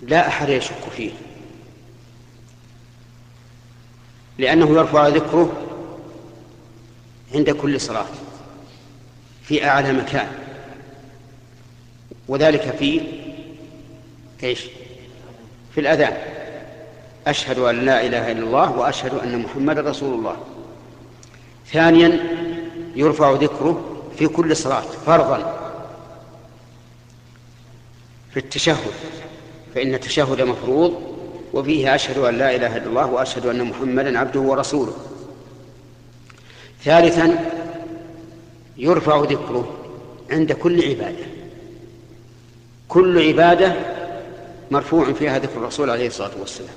لا 0.01 0.27
أحد 0.27 0.49
يشك 0.49 0.89
فيه. 0.95 1.11
لأنه 4.37 4.69
يرفع 4.69 5.07
ذكره 5.07 5.53
عند 7.35 7.49
كل 7.49 7.81
صلاة 7.81 8.05
في 9.43 9.67
أعلى 9.67 9.93
مكان. 9.93 10.27
وذلك 12.27 12.75
في 12.75 13.01
إيش؟ 14.43 14.65
في 15.73 15.81
الأذان. 15.81 16.17
أشهد 17.27 17.59
أن 17.59 17.85
لا 17.85 18.05
إله 18.05 18.31
إلا 18.31 18.43
الله 18.43 18.71
وأشهد 18.71 19.13
أن 19.13 19.39
محمد 19.39 19.79
رسول 19.79 20.19
الله. 20.19 20.37
ثانيا 21.71 22.19
يرفع 22.95 23.31
ذكره 23.31 24.03
في 24.17 24.27
كل 24.27 24.55
صلاة 24.55 24.81
فرضا 24.81 25.59
في 28.33 28.37
التشهد. 28.39 28.93
فإن 29.75 29.93
التشهد 29.93 30.41
مفروض 30.41 31.01
وفيه 31.53 31.95
أشهد 31.95 32.17
أن 32.17 32.37
لا 32.37 32.55
إله 32.55 32.77
إلا 32.77 32.85
الله 32.85 33.05
وأشهد 33.05 33.45
أن 33.45 33.63
محمدا 33.63 34.19
عبده 34.19 34.39
ورسوله. 34.39 34.93
ثالثا 36.83 37.51
يرفع 38.77 39.21
ذكره 39.21 39.77
عند 40.31 40.51
كل 40.51 40.89
عبادة. 40.89 41.25
كل 42.87 43.27
عبادة 43.27 43.75
مرفوع 44.71 45.13
فيها 45.13 45.39
ذكر 45.39 45.57
الرسول 45.57 45.89
عليه 45.89 46.07
الصلاة 46.07 46.31
والسلام. 46.39 46.75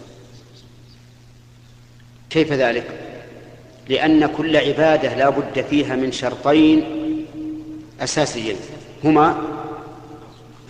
كيف 2.30 2.52
ذلك؟ 2.52 2.86
لأن 3.88 4.26
كل 4.26 4.56
عبادة 4.56 5.14
لا 5.16 5.28
بد 5.28 5.64
فيها 5.70 5.96
من 5.96 6.12
شرطين 6.12 6.84
أساسيين. 8.00 8.56
هما 9.04 9.42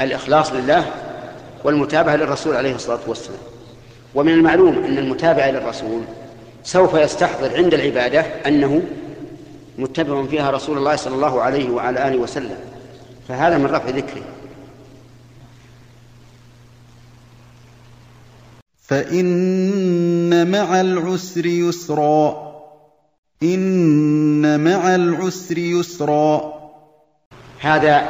الإخلاص 0.01 0.53
لله 0.53 1.02
والمتابعة 1.65 2.17
للرسول 2.17 2.57
عليه 2.57 2.75
الصلاة 2.75 3.01
والسلام. 3.07 3.39
ومن 4.15 4.33
المعلوم 4.33 4.85
أن 4.85 4.99
المتابعة 4.99 5.51
للرسول 5.51 6.03
سوف 6.65 6.95
يستحضر 6.95 7.57
عند 7.57 7.75
العبادة 7.75 8.21
أنه 8.21 8.83
متبع 9.79 10.27
فيها 10.27 10.51
رسول 10.51 10.79
الله 10.79 10.97
صلى 10.97 11.15
الله 11.15 11.43
عليه 11.43 11.71
وعلى 11.71 12.09
آله 12.09 12.17
وسلم. 12.17 12.59
فهذا 13.29 13.59
من 13.59 13.67
رفع 13.67 13.89
ذكره. 13.89 14.23
فإن 18.83 20.51
مع 20.51 20.81
العسر 20.81 21.47
يسرا 21.47 22.53
إن 23.43 24.61
مع 24.61 24.95
العسر 24.95 25.59
يسرا. 25.59 26.55
هذا 27.61 28.09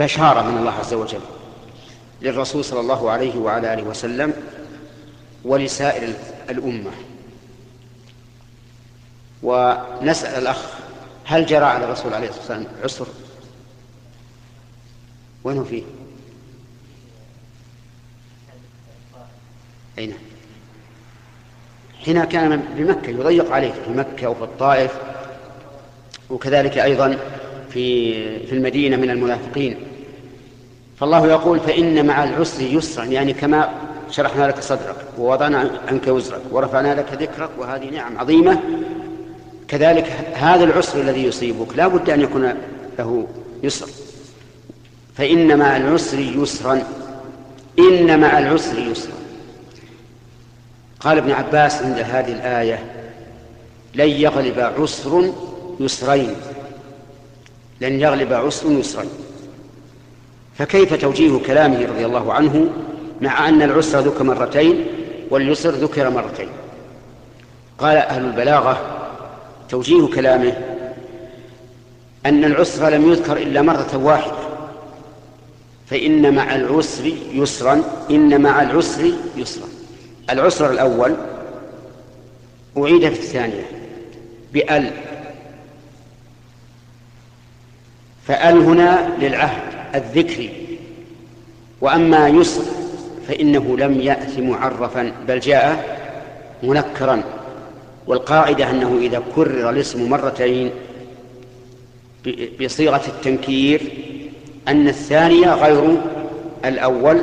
بشارة 0.00 0.50
من 0.50 0.58
الله 0.58 0.72
عز 0.72 0.94
وجل. 0.94 1.20
للرسول 2.22 2.64
صلى 2.64 2.80
الله 2.80 3.10
عليه 3.10 3.36
وعلى 3.38 3.74
آله 3.74 3.82
وسلم 3.82 4.32
ولسائر 5.44 6.14
الأمة. 6.50 6.90
ونسأل 9.42 10.42
الأخ 10.42 10.64
هل 11.24 11.46
جرى 11.46 11.64
على 11.64 11.84
الرسول 11.84 12.14
عليه 12.14 12.28
الصلاة 12.28 12.58
والسلام 12.58 12.66
عسر؟ 12.84 13.06
وين 15.44 15.56
هو 15.58 15.64
فيه؟ 15.64 15.82
أين؟ 19.98 20.14
حين 22.04 22.24
كان 22.24 22.56
بمكة 22.76 23.10
يضيق 23.10 23.52
عليه 23.52 23.72
في 23.72 23.90
مكة 23.90 24.28
وفي 24.28 24.42
الطائف 24.42 24.92
وكذلك 26.30 26.78
أيضا 26.78 27.18
في 27.70 28.46
في 28.46 28.52
المدينة 28.52 28.96
من 28.96 29.10
المنافقين. 29.10 29.89
فالله 31.00 31.26
يقول 31.26 31.60
فإن 31.60 32.06
مع 32.06 32.24
العسر 32.24 32.62
يسرا 32.62 33.04
يعني 33.04 33.32
كما 33.32 33.70
شرحنا 34.10 34.46
لك 34.46 34.60
صدرك 34.60 34.96
ووضعنا 35.18 35.70
عنك 35.88 36.06
وزرك 36.06 36.40
ورفعنا 36.50 36.94
لك 36.94 37.22
ذكرك 37.22 37.50
وهذه 37.58 37.90
نعم 37.90 38.18
عظيمة. 38.18 38.60
كذلك 39.68 40.06
هذا 40.34 40.64
العسر 40.64 41.00
الذي 41.00 41.24
يصيبك 41.24 41.76
لا 41.76 41.88
بد 41.88 42.10
أن 42.10 42.20
يكون 42.20 42.54
له 42.98 43.26
يسر. 43.62 43.86
فإن 45.16 45.58
مع 45.58 45.76
العسر 45.76 46.18
يسرا 46.18 46.82
إن 47.78 48.20
مع 48.20 48.38
العسر 48.38 48.78
يسرا. 48.78 49.14
قال 51.00 51.18
ابن 51.18 51.30
عباس 51.30 51.82
عند 51.82 51.98
هذه 51.98 52.32
الآية 52.32 52.84
لن 53.94 54.08
يغلب 54.08 54.60
عسر 54.60 55.32
يسرين 55.80 56.34
لن 57.80 58.00
يغلب 58.00 58.32
عسر 58.32 58.70
يسرين. 58.72 59.10
فكيف 60.58 60.94
توجيه 60.94 61.38
كلامه 61.38 61.86
رضي 61.86 62.06
الله 62.06 62.32
عنه 62.32 62.68
مع 63.20 63.48
أن 63.48 63.62
العسر 63.62 64.00
ذكر 64.00 64.24
مرتين 64.24 64.86
واليسر 65.30 65.70
ذكر 65.70 66.10
مرتين؟ 66.10 66.48
قال 67.78 67.96
أهل 67.96 68.24
البلاغة 68.24 68.98
توجيه 69.68 70.06
كلامه 70.06 70.52
أن 72.26 72.44
العسر 72.44 72.88
لم 72.88 73.10
يذكر 73.10 73.36
إلا 73.36 73.62
مرة 73.62 73.96
واحدة 73.96 74.50
فإن 75.86 76.34
مع 76.34 76.54
العسر 76.54 77.12
يسرا 77.32 77.82
إن 78.10 78.42
مع 78.42 78.62
العسر 78.62 79.12
يسرا. 79.36 79.68
العسر 80.30 80.70
الأول 80.70 81.16
أعيد 82.78 83.08
في 83.08 83.20
الثانية 83.20 83.66
بأل 84.52 84.92
فأل 88.26 88.58
هنا 88.58 89.16
للعهد. 89.18 89.79
الذكري 89.94 90.78
وأما 91.80 92.28
يسر 92.28 92.62
فإنه 93.28 93.76
لم 93.76 94.00
يأت 94.00 94.38
معرفا 94.38 95.12
بل 95.28 95.40
جاء 95.40 95.98
منكرا. 96.62 97.22
والقاعدة 98.06 98.70
أنه 98.70 98.98
إذا 99.00 99.22
كرر 99.34 99.70
الاسم 99.70 100.10
مرتين 100.10 100.70
بصيغة 102.60 103.02
التنكير 103.08 103.80
أن 104.68 104.88
الثانية 104.88 105.54
غير 105.54 105.96
الأول 106.64 107.20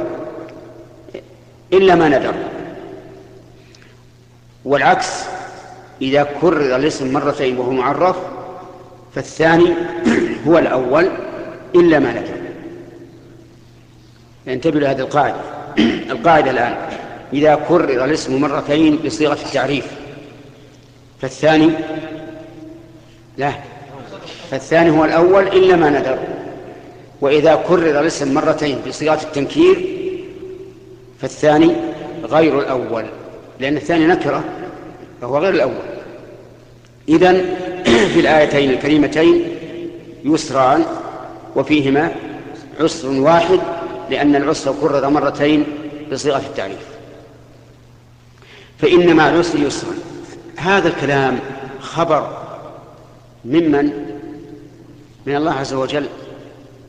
إلا 1.74 1.96
ما 1.96 2.10
ندر. 2.10 2.34
والعكس 4.66 5.24
إذا 6.02 6.28
كرر 6.42 6.76
الاسم 6.76 7.14
مرتين 7.14 7.58
وهو 7.58 7.72
معرف 7.72 8.18
فالثاني 9.16 9.74
هو 10.48 10.58
الأول 10.58 11.10
إلا 11.76 12.00
ما 12.00 12.12
ندر. 12.12 12.37
انتبهوا 14.54 14.82
لهذه 14.82 15.00
القاعدة. 15.00 15.36
القاعدة 16.16 16.52
الآن 16.52 16.76
إذا 17.34 17.56
كرر 17.68 18.06
الاسم 18.06 18.42
مرتين 18.42 19.00
بصيغة 19.06 19.38
التعريف. 19.46 19.86
فالثاني 21.22 21.70
لا. 23.38 23.52
فالثاني 24.52 24.90
هو 24.90 25.06
الأول 25.06 25.48
إلا 25.48 25.76
ما 25.76 25.90
ندر 25.90 26.20
وإذا 27.22 27.56
كرر 27.68 28.00
الاسم 28.00 28.34
مرتين 28.34 28.78
بصيغة 28.88 29.22
التنكير 29.24 29.98
فالثاني 31.22 31.72
غير 32.24 32.60
الأول. 32.60 33.06
لأن 33.60 33.78
الثاني 33.78 34.08
نكرة 34.08 34.44
فهو 35.22 35.38
غير 35.38 35.54
الأول. 35.54 35.98
إذن 37.10 37.56
في 38.14 38.20
الآيتين 38.20 38.70
الكريمتين 38.70 39.58
يسران 40.24 40.84
وفيهما 41.56 42.12
عسر 42.80 43.10
واحد 43.10 43.60
لأن 44.10 44.36
العسر 44.36 44.76
كرر 44.82 45.10
مرتين 45.10 45.66
بصيغة 46.12 46.38
التعريف. 46.38 46.88
فإن 48.80 49.16
مع 49.16 49.30
العسر 49.30 49.60
يسرا. 49.60 49.94
هذا 50.56 50.88
الكلام 50.88 51.40
خبر 51.80 52.44
ممن؟ 53.46 53.86
من 55.26 55.36
الله 55.36 55.52
عز 55.52 55.74
وجل. 55.74 56.08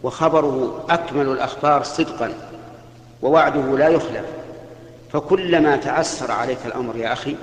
وخبره 0.02 0.85
أكمل 0.90 1.26
الأخبار 1.26 1.83
صدقا. 1.83 2.35
ووعده 3.22 3.78
لا 3.78 3.88
يخلف. 3.88 4.24
فكلما 5.12 5.76
تعسر 5.76 6.31
عليك 6.31 6.59
الأمر 6.66 6.96
يا 6.96 7.12
أخي 7.12 7.37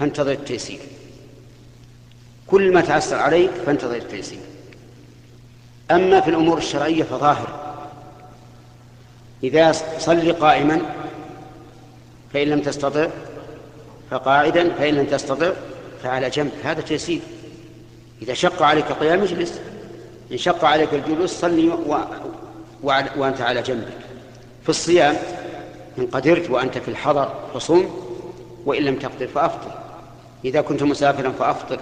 فانتظر 0.00 0.32
التيسير. 0.32 0.80
كل 2.46 2.72
ما 2.72 2.80
تعسر 2.80 3.16
عليك 3.16 3.50
فانتظر 3.66 3.96
التيسير. 3.96 4.38
أما 5.90 6.20
في 6.20 6.30
الأمور 6.30 6.58
الشرعية 6.58 7.02
فظاهر. 7.02 7.63
إذا 9.44 9.72
صل 9.98 10.32
قائما 10.32 10.80
فإن 12.32 12.48
لم 12.48 12.60
تستطع 12.60 13.08
فقاعدا 14.10 14.74
فإن 14.74 14.94
لم 14.94 15.06
تستطع 15.06 15.52
فعلى 16.02 16.30
جنب. 16.30 16.50
هذا 16.64 16.80
تيسير 16.80 17.20
إذا 18.22 18.34
شق 18.34 18.62
عليك 18.62 18.92
قيام 18.92 19.22
اجلس 19.22 19.60
إن 20.32 20.36
شق 20.36 20.64
عليك 20.64 20.94
الجلوس 20.94 21.30
صلي 21.30 21.68
و... 21.68 21.98
و... 22.82 22.92
وأنت 23.16 23.40
على 23.40 23.62
جنبك. 23.62 23.98
في 24.62 24.68
الصيام 24.68 25.16
إن 25.98 26.06
قدرت 26.06 26.50
وأنت 26.50 26.78
في 26.78 26.88
الحضر 26.88 27.34
فصم 27.54 27.84
وإن 28.64 28.82
لم 28.82 28.96
تقدر 28.96 29.26
فأفطر. 29.26 29.78
إذا 30.44 30.60
كنت 30.60 30.82
مسافرا 30.82 31.30
فأفطر. 31.30 31.80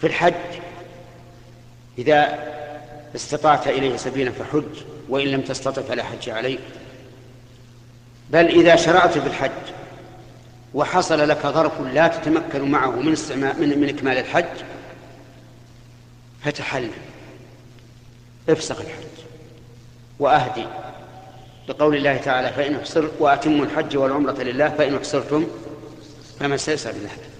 في 0.00 0.06
الحج 0.06 0.34
إذا 1.98 2.38
استطعت 3.14 3.68
إليه 3.68 3.96
سبيلا 3.96 4.30
فحج. 4.30 4.93
وإن 5.08 5.28
لم 5.28 5.40
تستطع 5.40 5.82
فلا 5.82 6.02
حج 6.02 6.30
عليك. 6.30 6.60
بل 8.30 8.46
إذا 8.46 8.76
شرعت 8.76 9.18
في 9.18 9.26
الحج 9.26 9.50
وحصل 10.74 11.28
لك 11.28 11.46
ظرف 11.46 11.80
لا 11.80 12.08
تتمكن 12.08 12.70
معه 12.70 12.90
من 12.90 13.16
من, 13.36 13.78
من 13.78 13.88
إكمال 13.88 14.18
الحج 14.18 14.64
فتحل. 16.44 16.90
افسخ 18.48 18.80
الحج 18.80 19.24
وأهدي. 20.18 20.66
بقول 21.68 21.96
الله 21.96 22.16
تعالى 22.16 22.52
فإن 22.52 22.74
أحصر 22.74 23.08
وأتموا 23.18 23.64
الحج 23.64 23.96
والعمرة 23.96 24.42
لله 24.42 24.68
فإن 24.68 24.94
أحصرتم 24.94 25.46
فما 26.40 26.54
استيسر 26.54 26.92
من 26.92 27.00
الهدي 27.00 27.34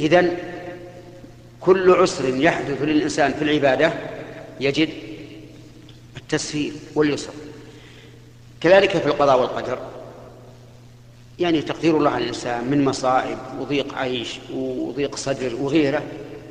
إذن 0.00 0.36
كل 1.60 1.90
عسر 1.90 2.34
يحدث 2.36 2.82
للإنسان 2.82 3.32
في 3.32 3.42
العبادة 3.42 3.92
يجد 4.60 4.88
التسهيل 6.24 6.76
واليسر. 6.94 7.32
كذلك 8.60 8.90
في 8.90 9.06
القضاء 9.06 9.40
والقدر. 9.40 9.78
يعني 11.38 11.62
تقدير 11.62 11.96
الله 11.96 12.10
على 12.10 12.22
الإنسان 12.22 12.70
من 12.70 12.84
مصائب 12.84 13.38
وضيق 13.60 13.94
عيش 13.94 14.38
وضيق 14.54 15.16
صدر 15.16 15.54
وغيره 15.54 16.02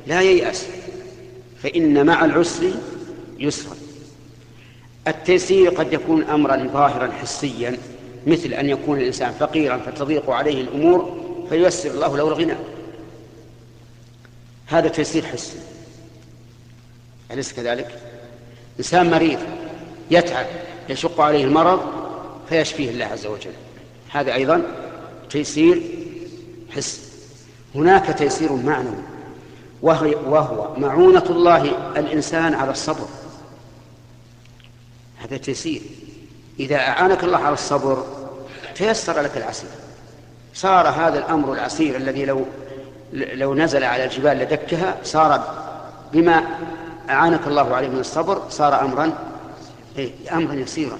لا 0.06 0.22
ييأس 0.22 0.66
فإن 1.62 2.06
مع 2.06 2.24
العسر 2.24 2.70
يسرا. 3.38 3.76
التيسير 5.08 5.70
قد 5.70 5.92
يكون 5.92 6.22
أمرا 6.22 6.68
ظاهرا 6.72 7.12
حسيا 7.12 7.78
مثل 8.26 8.54
أن 8.54 8.68
يكون 8.68 8.98
الإنسان 9.00 9.32
فقيرا 9.32 9.76
فتضيق 9.76 10.30
عليه 10.30 10.60
الأمور 10.60 11.24
فييسر 11.48 11.90
الله 11.90 12.16
له 12.16 12.28
الغنى. 12.28 12.56
هذا 14.66 14.88
تيسير 14.88 15.26
حسي. 15.26 15.56
أليس 17.30 17.52
كذلك؟ 17.52 17.98
إنسان 18.78 19.10
مريض 19.10 19.38
يتعب 20.10 20.46
يشق 20.88 21.20
عليه 21.20 21.44
المرض 21.44 21.80
فيشفيه 22.48 22.90
الله 22.90 23.04
عز 23.04 23.26
وجل. 23.26 23.52
هذا 24.10 24.34
أيضا 24.34 24.62
تيسير 25.30 25.82
حسي 26.76 27.00
هناك 27.74 28.18
تيسير 28.18 28.52
معنوي 28.52 29.02
وهو, 29.82 30.06
وهو 30.26 30.76
معونة 30.76 31.24
الله 31.30 31.62
الإنسان 31.96 32.54
على 32.54 32.70
الصبر. 32.70 33.08
هذا 35.18 35.36
تيسير. 35.36 35.82
إذا 36.60 36.76
أعانك 36.76 37.24
الله 37.24 37.38
على 37.38 37.54
الصبر 37.54 38.04
تيسر 38.74 39.20
لك 39.20 39.36
العسير. 39.36 39.70
صار 40.54 40.88
هذا 40.88 41.18
الأمر 41.18 41.52
العسير 41.52 41.96
الذي 41.96 42.24
لو 42.24 42.44
لو 43.12 43.54
نزل 43.54 43.84
على 43.84 44.04
الجبال 44.04 44.38
لدكها 44.38 44.96
صار 45.02 45.54
بما 46.12 46.44
أعانك 47.10 47.46
الله 47.46 47.74
عليه 47.74 47.88
من 47.88 48.00
الصبر 48.00 48.42
صار 48.50 48.80
أمرا 48.80 49.12
أمرا 50.32 50.54
يسيرا. 50.54 50.98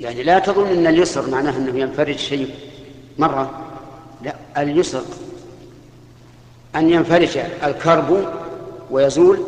يعني 0.00 0.22
لا 0.22 0.38
تظن 0.38 0.66
أن 0.66 0.86
اليسر 0.86 1.30
معناه 1.30 1.56
أنه 1.56 1.78
ينفرج 1.78 2.16
شيء 2.16 2.50
مرة. 3.18 3.50
لا 4.22 4.34
اليسر 4.58 5.02
أن 6.76 6.90
ينفرج 6.90 7.38
الكرب 7.64 8.26
ويزول 8.90 9.38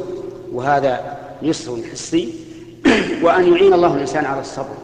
وهذا 0.53 1.19
يسر 1.43 1.79
حسي. 1.93 2.35
وأن 3.23 3.53
يعين 3.53 3.73
الله 3.73 3.95
الإنسان 3.95 4.25
على 4.25 4.41
الصبر 4.41 4.77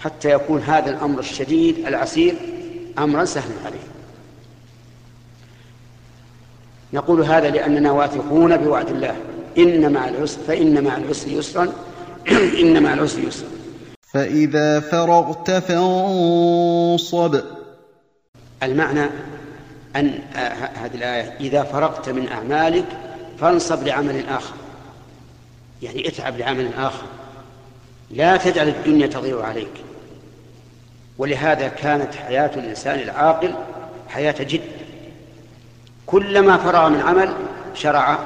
حتى 0.00 0.30
يكون 0.30 0.60
هذا 0.60 0.90
الأمر 0.90 1.18
الشديد 1.18 1.86
العسير 1.86 2.34
أمرا 2.98 3.24
سهلا 3.24 3.54
عليه. 3.66 3.78
نقول 6.92 7.22
هذا 7.22 7.50
لأننا 7.50 7.92
واثقون 7.92 8.56
بوعد 8.56 8.88
الله. 8.88 9.16
إن 9.58 9.92
مع 9.92 10.08
العسر 10.08 10.38
فإن 10.46 10.84
مع 10.84 10.96
العسر 10.96 11.28
يسرا 11.28 11.72
إن 12.60 12.82
مع 12.82 12.94
العسر 12.94 13.20
يسرا 13.20 13.48
فإذا 14.12 14.80
فرغت 14.80 15.50
فانصب. 15.50 17.40
المعنى 18.62 19.10
أن 19.96 20.18
هذه 20.74 20.94
الآية 20.94 21.36
إذا 21.40 21.62
فرغت 21.62 22.08
من 22.08 22.28
أعمالك 22.28 22.84
فانصب 23.38 23.86
لعمل 23.86 24.28
آخر. 24.28 24.54
يعني 25.82 26.08
اتعب 26.08 26.36
لعمل 26.36 26.74
آخر. 26.74 27.06
لا 28.10 28.36
تجعل 28.36 28.68
الدنيا 28.68 29.06
تضيع 29.06 29.44
عليك. 29.44 29.72
ولهذا 31.18 31.68
كانت 31.68 32.14
حياة 32.14 32.50
الإنسان 32.56 32.98
العاقل 32.98 33.54
حياة 34.08 34.36
جد. 34.40 34.60
كلما 36.06 36.56
فرغ 36.56 36.88
من 36.88 37.00
عمل 37.00 37.34
شرع 37.74 38.18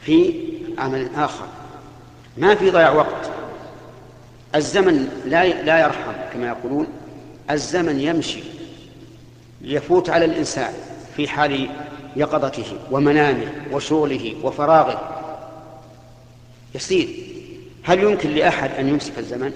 في 0.00 0.34
عمل 0.78 1.08
آخر. 1.16 1.46
ما 2.36 2.54
في 2.54 2.70
ضياع 2.70 2.90
وقت. 2.90 3.30
الزمن 4.54 5.22
لا 5.26 5.62
لا 5.62 5.80
يرحم 5.80 6.12
كما 6.32 6.46
يقولون. 6.46 6.86
الزمن 7.50 8.00
يمشي 8.00 8.42
يفوت 9.62 10.10
على 10.10 10.24
الإنسان 10.24 10.74
في 11.16 11.28
حال 11.28 11.70
يقظته 12.16 12.76
ومنامه 12.90 13.52
وشغله 13.72 14.34
وفراغه. 14.42 15.20
يسير 16.74 17.08
هل 17.82 18.02
يمكن 18.02 18.30
لأحد 18.30 18.70
أن 18.70 18.88
يمسك 18.88 19.18
الزمن؟ 19.18 19.52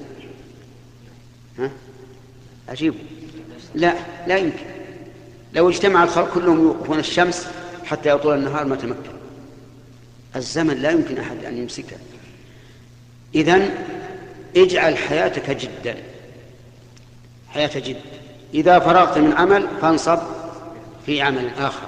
ها؟ 1.58 1.70
عجيب 2.68 2.94
لا 3.74 3.94
لا 4.26 4.36
يمكن. 4.36 4.64
لو 5.54 5.68
اجتمع 5.68 6.04
الخلق 6.04 6.34
كلهم 6.34 6.62
يوقفون 6.62 6.98
الشمس 6.98 7.46
حتى 7.84 8.08
يطول 8.08 8.38
النهار 8.38 8.64
ما 8.64 8.76
تمكن. 8.76 9.10
الزمن 10.36 10.74
لا 10.74 10.90
يمكن 10.90 11.18
أحد 11.18 11.44
أن 11.44 11.56
يمسكه. 11.56 11.96
إذن 13.34 13.70
اجعل 14.56 14.96
حياتك 14.96 15.50
جدا. 15.50 15.96
حياة 17.48 17.70
جد. 17.76 17.96
إذا 18.54 18.78
فرغت 18.78 19.18
من 19.18 19.32
عمل 19.32 19.66
فانصب 19.80 20.18
في 21.06 21.22
عمل 21.22 21.50
آخر. 21.58 21.86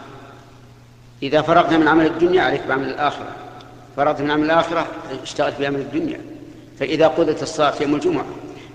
إذا 1.22 1.42
فرغت 1.42 1.72
من 1.72 1.88
عمل 1.88 2.06
الدنيا 2.06 2.42
عليك 2.42 2.62
بعمل 2.68 2.88
الآخرة. 2.88 3.36
فرغت 3.96 4.20
من 4.20 4.30
عمل 4.30 4.44
الآخرة 4.44 4.86
اشتغل 5.22 5.52
في 5.52 5.66
عمل 5.66 5.80
الدنيا. 5.80 6.20
فإذا 6.78 7.06
قضت 7.06 7.42
الصلاة 7.42 7.82
يوم 7.82 7.94
الجمعة 7.94 8.26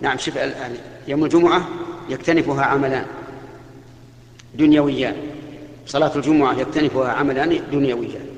نعم 0.01 0.17
شوف 0.17 0.37
الآن 0.37 0.77
يوم 1.07 1.23
الجمعة 1.23 1.67
يكتنفها 2.09 2.63
عملان. 2.65 3.05
دنيويان. 4.55 5.15
صلاة 5.87 6.11
الجمعة 6.15 6.59
يكتنفها 6.59 7.11
عملان 7.11 7.59
دنيويان. 7.71 8.34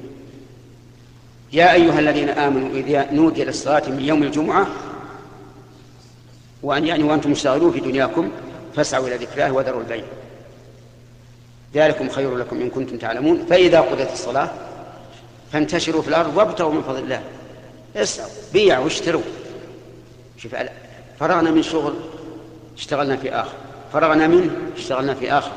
يا 1.54 1.74
أيها 1.74 2.00
الذين 2.00 2.30
آمنوا 2.30 2.70
إذا 2.70 3.12
نودي 3.12 3.44
للصلاة 3.44 3.90
من 3.90 4.02
يوم 4.02 4.24
الجمعة 4.24 4.68
وأن 6.64 6.88
يعني 6.88 7.04
وأنتم 7.04 7.32
مشتغلون 7.32 7.72
في 7.72 7.80
دنياكم 7.80 8.32
فاسعوا 8.76 9.08
إلى 9.08 9.16
ذكر 9.16 9.34
الله 9.34 9.52
وذروا 9.52 9.82
البيع. 9.82 10.04
ذلكم 11.76 12.10
خير 12.10 12.38
لكم 12.38 12.62
إن 12.62 12.70
كنتم 12.70 12.98
تعلمون. 12.98 13.46
فإذا 13.50 13.82
قضت 13.82 14.14
الصلاة 14.14 14.50
فانتشروا 15.54 16.02
في 16.02 16.08
الأرض 16.08 16.38
وابتغوا 16.38 16.74
من 16.74 16.82
فضل 16.82 17.00
الله. 17.00 17.22
اسعوا 17.96 18.30
بيعوا 18.54 18.84
واشتروا 18.84 19.22
شوف 20.38 20.56
فرغنا 21.20 21.52
من 21.52 21.64
شغل 21.64 21.94
اشتغلنا 22.78 23.18
في 23.18 23.32
آخر. 23.32 23.54
فرغنا 23.94 24.28
منه 24.28 24.52
اشتغلنا 24.78 25.14
في 25.14 25.32
آخر. 25.32 25.52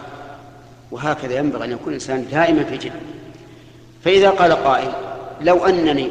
وهكذا 0.91 1.39
ينبغي 1.39 1.65
أن 1.65 1.73
يكون 1.73 1.89
الإنسان 1.89 2.27
دائما 2.33 2.65
في 2.65 2.77
جد 2.77 2.93
فإذا 4.05 4.31
قال 4.31 4.53
قائل 4.53 4.93
لو 5.41 5.67
أنني 5.67 6.11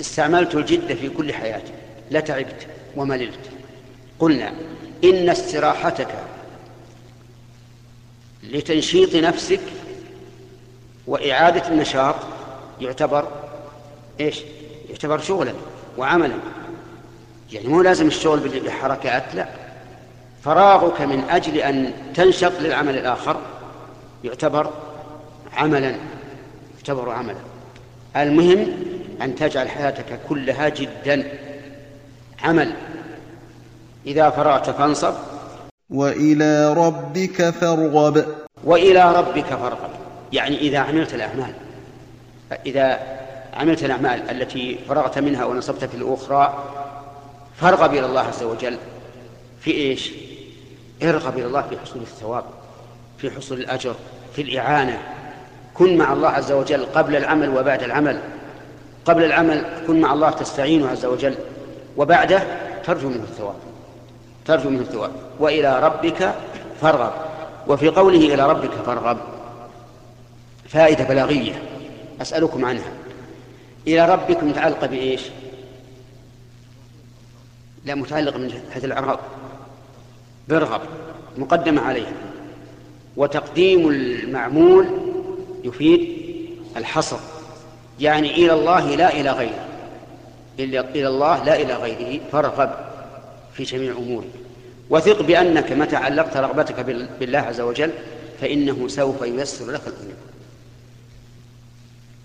استعملت 0.00 0.54
الجد 0.54 0.94
في 0.94 1.08
كل 1.08 1.34
حياتي 1.34 1.72
لتعبت 2.10 2.66
ومللت. 2.96 3.50
قلنا 4.18 4.52
إن 5.04 5.28
استراحتك 5.28 6.08
لتنشيط 8.42 9.16
نفسك 9.16 9.60
وإعادة 11.06 11.68
النشاط 11.68 12.14
يعتبر 12.80 13.28
إيش؟ 14.20 14.40
يعتبر 14.90 15.18
شغلا 15.18 15.52
وعملا. 15.98 16.34
يعني 17.52 17.68
مو 17.68 17.82
لازم 17.82 18.06
الشغل 18.06 18.40
بالحركات 18.40 19.34
لا 19.34 19.48
فراغك 20.44 21.00
من 21.00 21.24
أجل 21.30 21.56
أن 21.56 21.92
تنشط 22.14 22.52
للعمل 22.60 22.98
الآخر 22.98 23.40
يعتبر 24.24 24.70
عملا 25.56 25.96
يعتبر 26.76 27.10
عملا. 27.10 27.53
المهم 28.16 28.66
أن 29.22 29.34
تجعل 29.34 29.68
حياتك 29.68 30.20
كلها 30.28 30.68
جدا. 30.68 31.38
عمل. 32.42 32.72
إذا 34.06 34.30
فرغت 34.30 34.70
فانصب. 34.70 35.14
وإلى 35.90 36.72
ربك 36.72 37.50
فارغب. 37.50 38.24
وإلى 38.64 39.12
ربك 39.12 39.44
فارغب. 39.44 39.90
يعني 40.32 40.58
إذا 40.58 40.78
عملت 40.78 41.14
الأعمال. 41.14 41.54
إذا 42.66 42.98
عملت 43.54 43.84
الأعمال 43.84 44.30
التي 44.30 44.78
فرغت 44.88 45.18
منها 45.18 45.44
ونصبت 45.44 45.84
في 45.84 45.96
الأخرى 45.96 46.64
فارغب 47.56 47.94
إلى 47.94 48.06
الله 48.06 48.20
عز 48.20 48.42
وجل. 48.42 48.78
في 49.60 49.70
إيش؟ 49.70 50.10
ارغب 51.02 51.38
إلى 51.38 51.46
الله 51.46 51.62
في 51.62 51.78
حصول 51.78 52.02
الثواب 52.02 52.44
في 53.18 53.30
حصول 53.30 53.60
الأجر 53.60 53.94
في 54.36 54.42
الإعانة. 54.42 54.98
كن 55.74 55.96
مع 55.96 56.12
الله 56.12 56.28
عز 56.28 56.52
وجل 56.52 56.84
قبل 56.84 57.16
العمل 57.16 57.56
وبعد 57.58 57.82
العمل. 57.82 58.20
قبل 59.04 59.24
العمل 59.24 59.64
كن 59.86 60.00
مع 60.00 60.12
الله 60.12 60.30
تستعينه 60.30 60.88
عز 60.88 61.04
وجل 61.04 61.34
وبعده 61.96 62.42
ترجو 62.84 63.08
منه 63.08 63.22
الثواب. 63.22 63.54
ترجو 64.46 64.70
منه 64.70 64.80
الثواب. 64.80 65.10
وإلى 65.38 65.80
ربك 65.80 66.34
فارغب. 66.80 67.12
وفي 67.68 67.88
قوله 67.88 68.34
إلى 68.34 68.50
ربك 68.50 68.70
فارغب. 68.70 69.18
فائدة 70.68 71.04
بلاغية. 71.04 71.62
أسألكم 72.22 72.64
عنها. 72.64 72.92
إلى 73.86 74.12
ربك 74.12 74.42
متعلقة 74.42 74.86
بإيش؟ 74.86 75.22
لا 77.84 77.94
متعلق 77.94 78.36
من 78.36 78.48
جهة 78.48 78.84
الإعراب. 78.84 79.18
برغب 80.48 80.80
مقدمة 81.38 81.82
عليها 81.82 82.12
وتقديم 83.16 83.88
المعمول 83.88 85.03
يفيد 85.64 86.08
الحصر 86.76 87.18
يعني 88.00 88.30
إلى 88.30 88.52
الله 88.52 88.94
لا 88.94 89.20
إلى 89.20 89.30
غيره. 89.30 89.66
إلى 90.58 91.08
الله 91.08 91.44
لا 91.44 91.60
إلى 91.60 91.74
غيره 91.74 92.20
فارغب 92.32 92.74
في 93.54 93.62
جميع 93.62 93.92
أموره. 93.92 94.28
وثق 94.90 95.22
بأنك 95.22 95.72
متى 95.72 95.96
علقت 95.96 96.36
رغبتك 96.36 96.80
بالله 97.20 97.38
عز 97.38 97.60
وجل 97.60 97.90
فإنه 98.40 98.88
سوف 98.88 99.22
ييسر 99.22 99.70
لك 99.70 99.82
الأمور. 99.86 100.14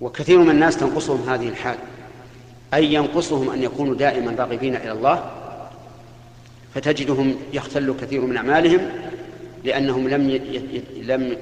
وكثير 0.01 0.39
من 0.39 0.49
الناس 0.49 0.77
تنقصهم 0.77 1.29
هذه 1.29 1.49
الحال. 1.49 1.77
أي 2.73 2.93
ينقصهم 2.93 3.49
أن 3.49 3.63
يكونوا 3.63 3.95
دائما 3.95 4.35
راغبين 4.39 4.75
إلى 4.75 4.91
الله 4.91 5.31
فتجدهم 6.75 7.35
يختل 7.53 7.95
كثير 8.01 8.21
من 8.21 8.37
أعمالهم 8.37 8.91
لأنهم 9.63 10.07
لم 10.07 10.29
لم 11.01 11.37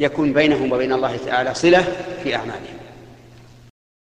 يكن 0.00 0.32
بينهم 0.32 0.72
وبين 0.72 0.92
الله 0.92 1.18
تعالى 1.26 1.54
صلة 1.54 1.84
في 2.24 2.36
أعمالهم. 2.36 2.77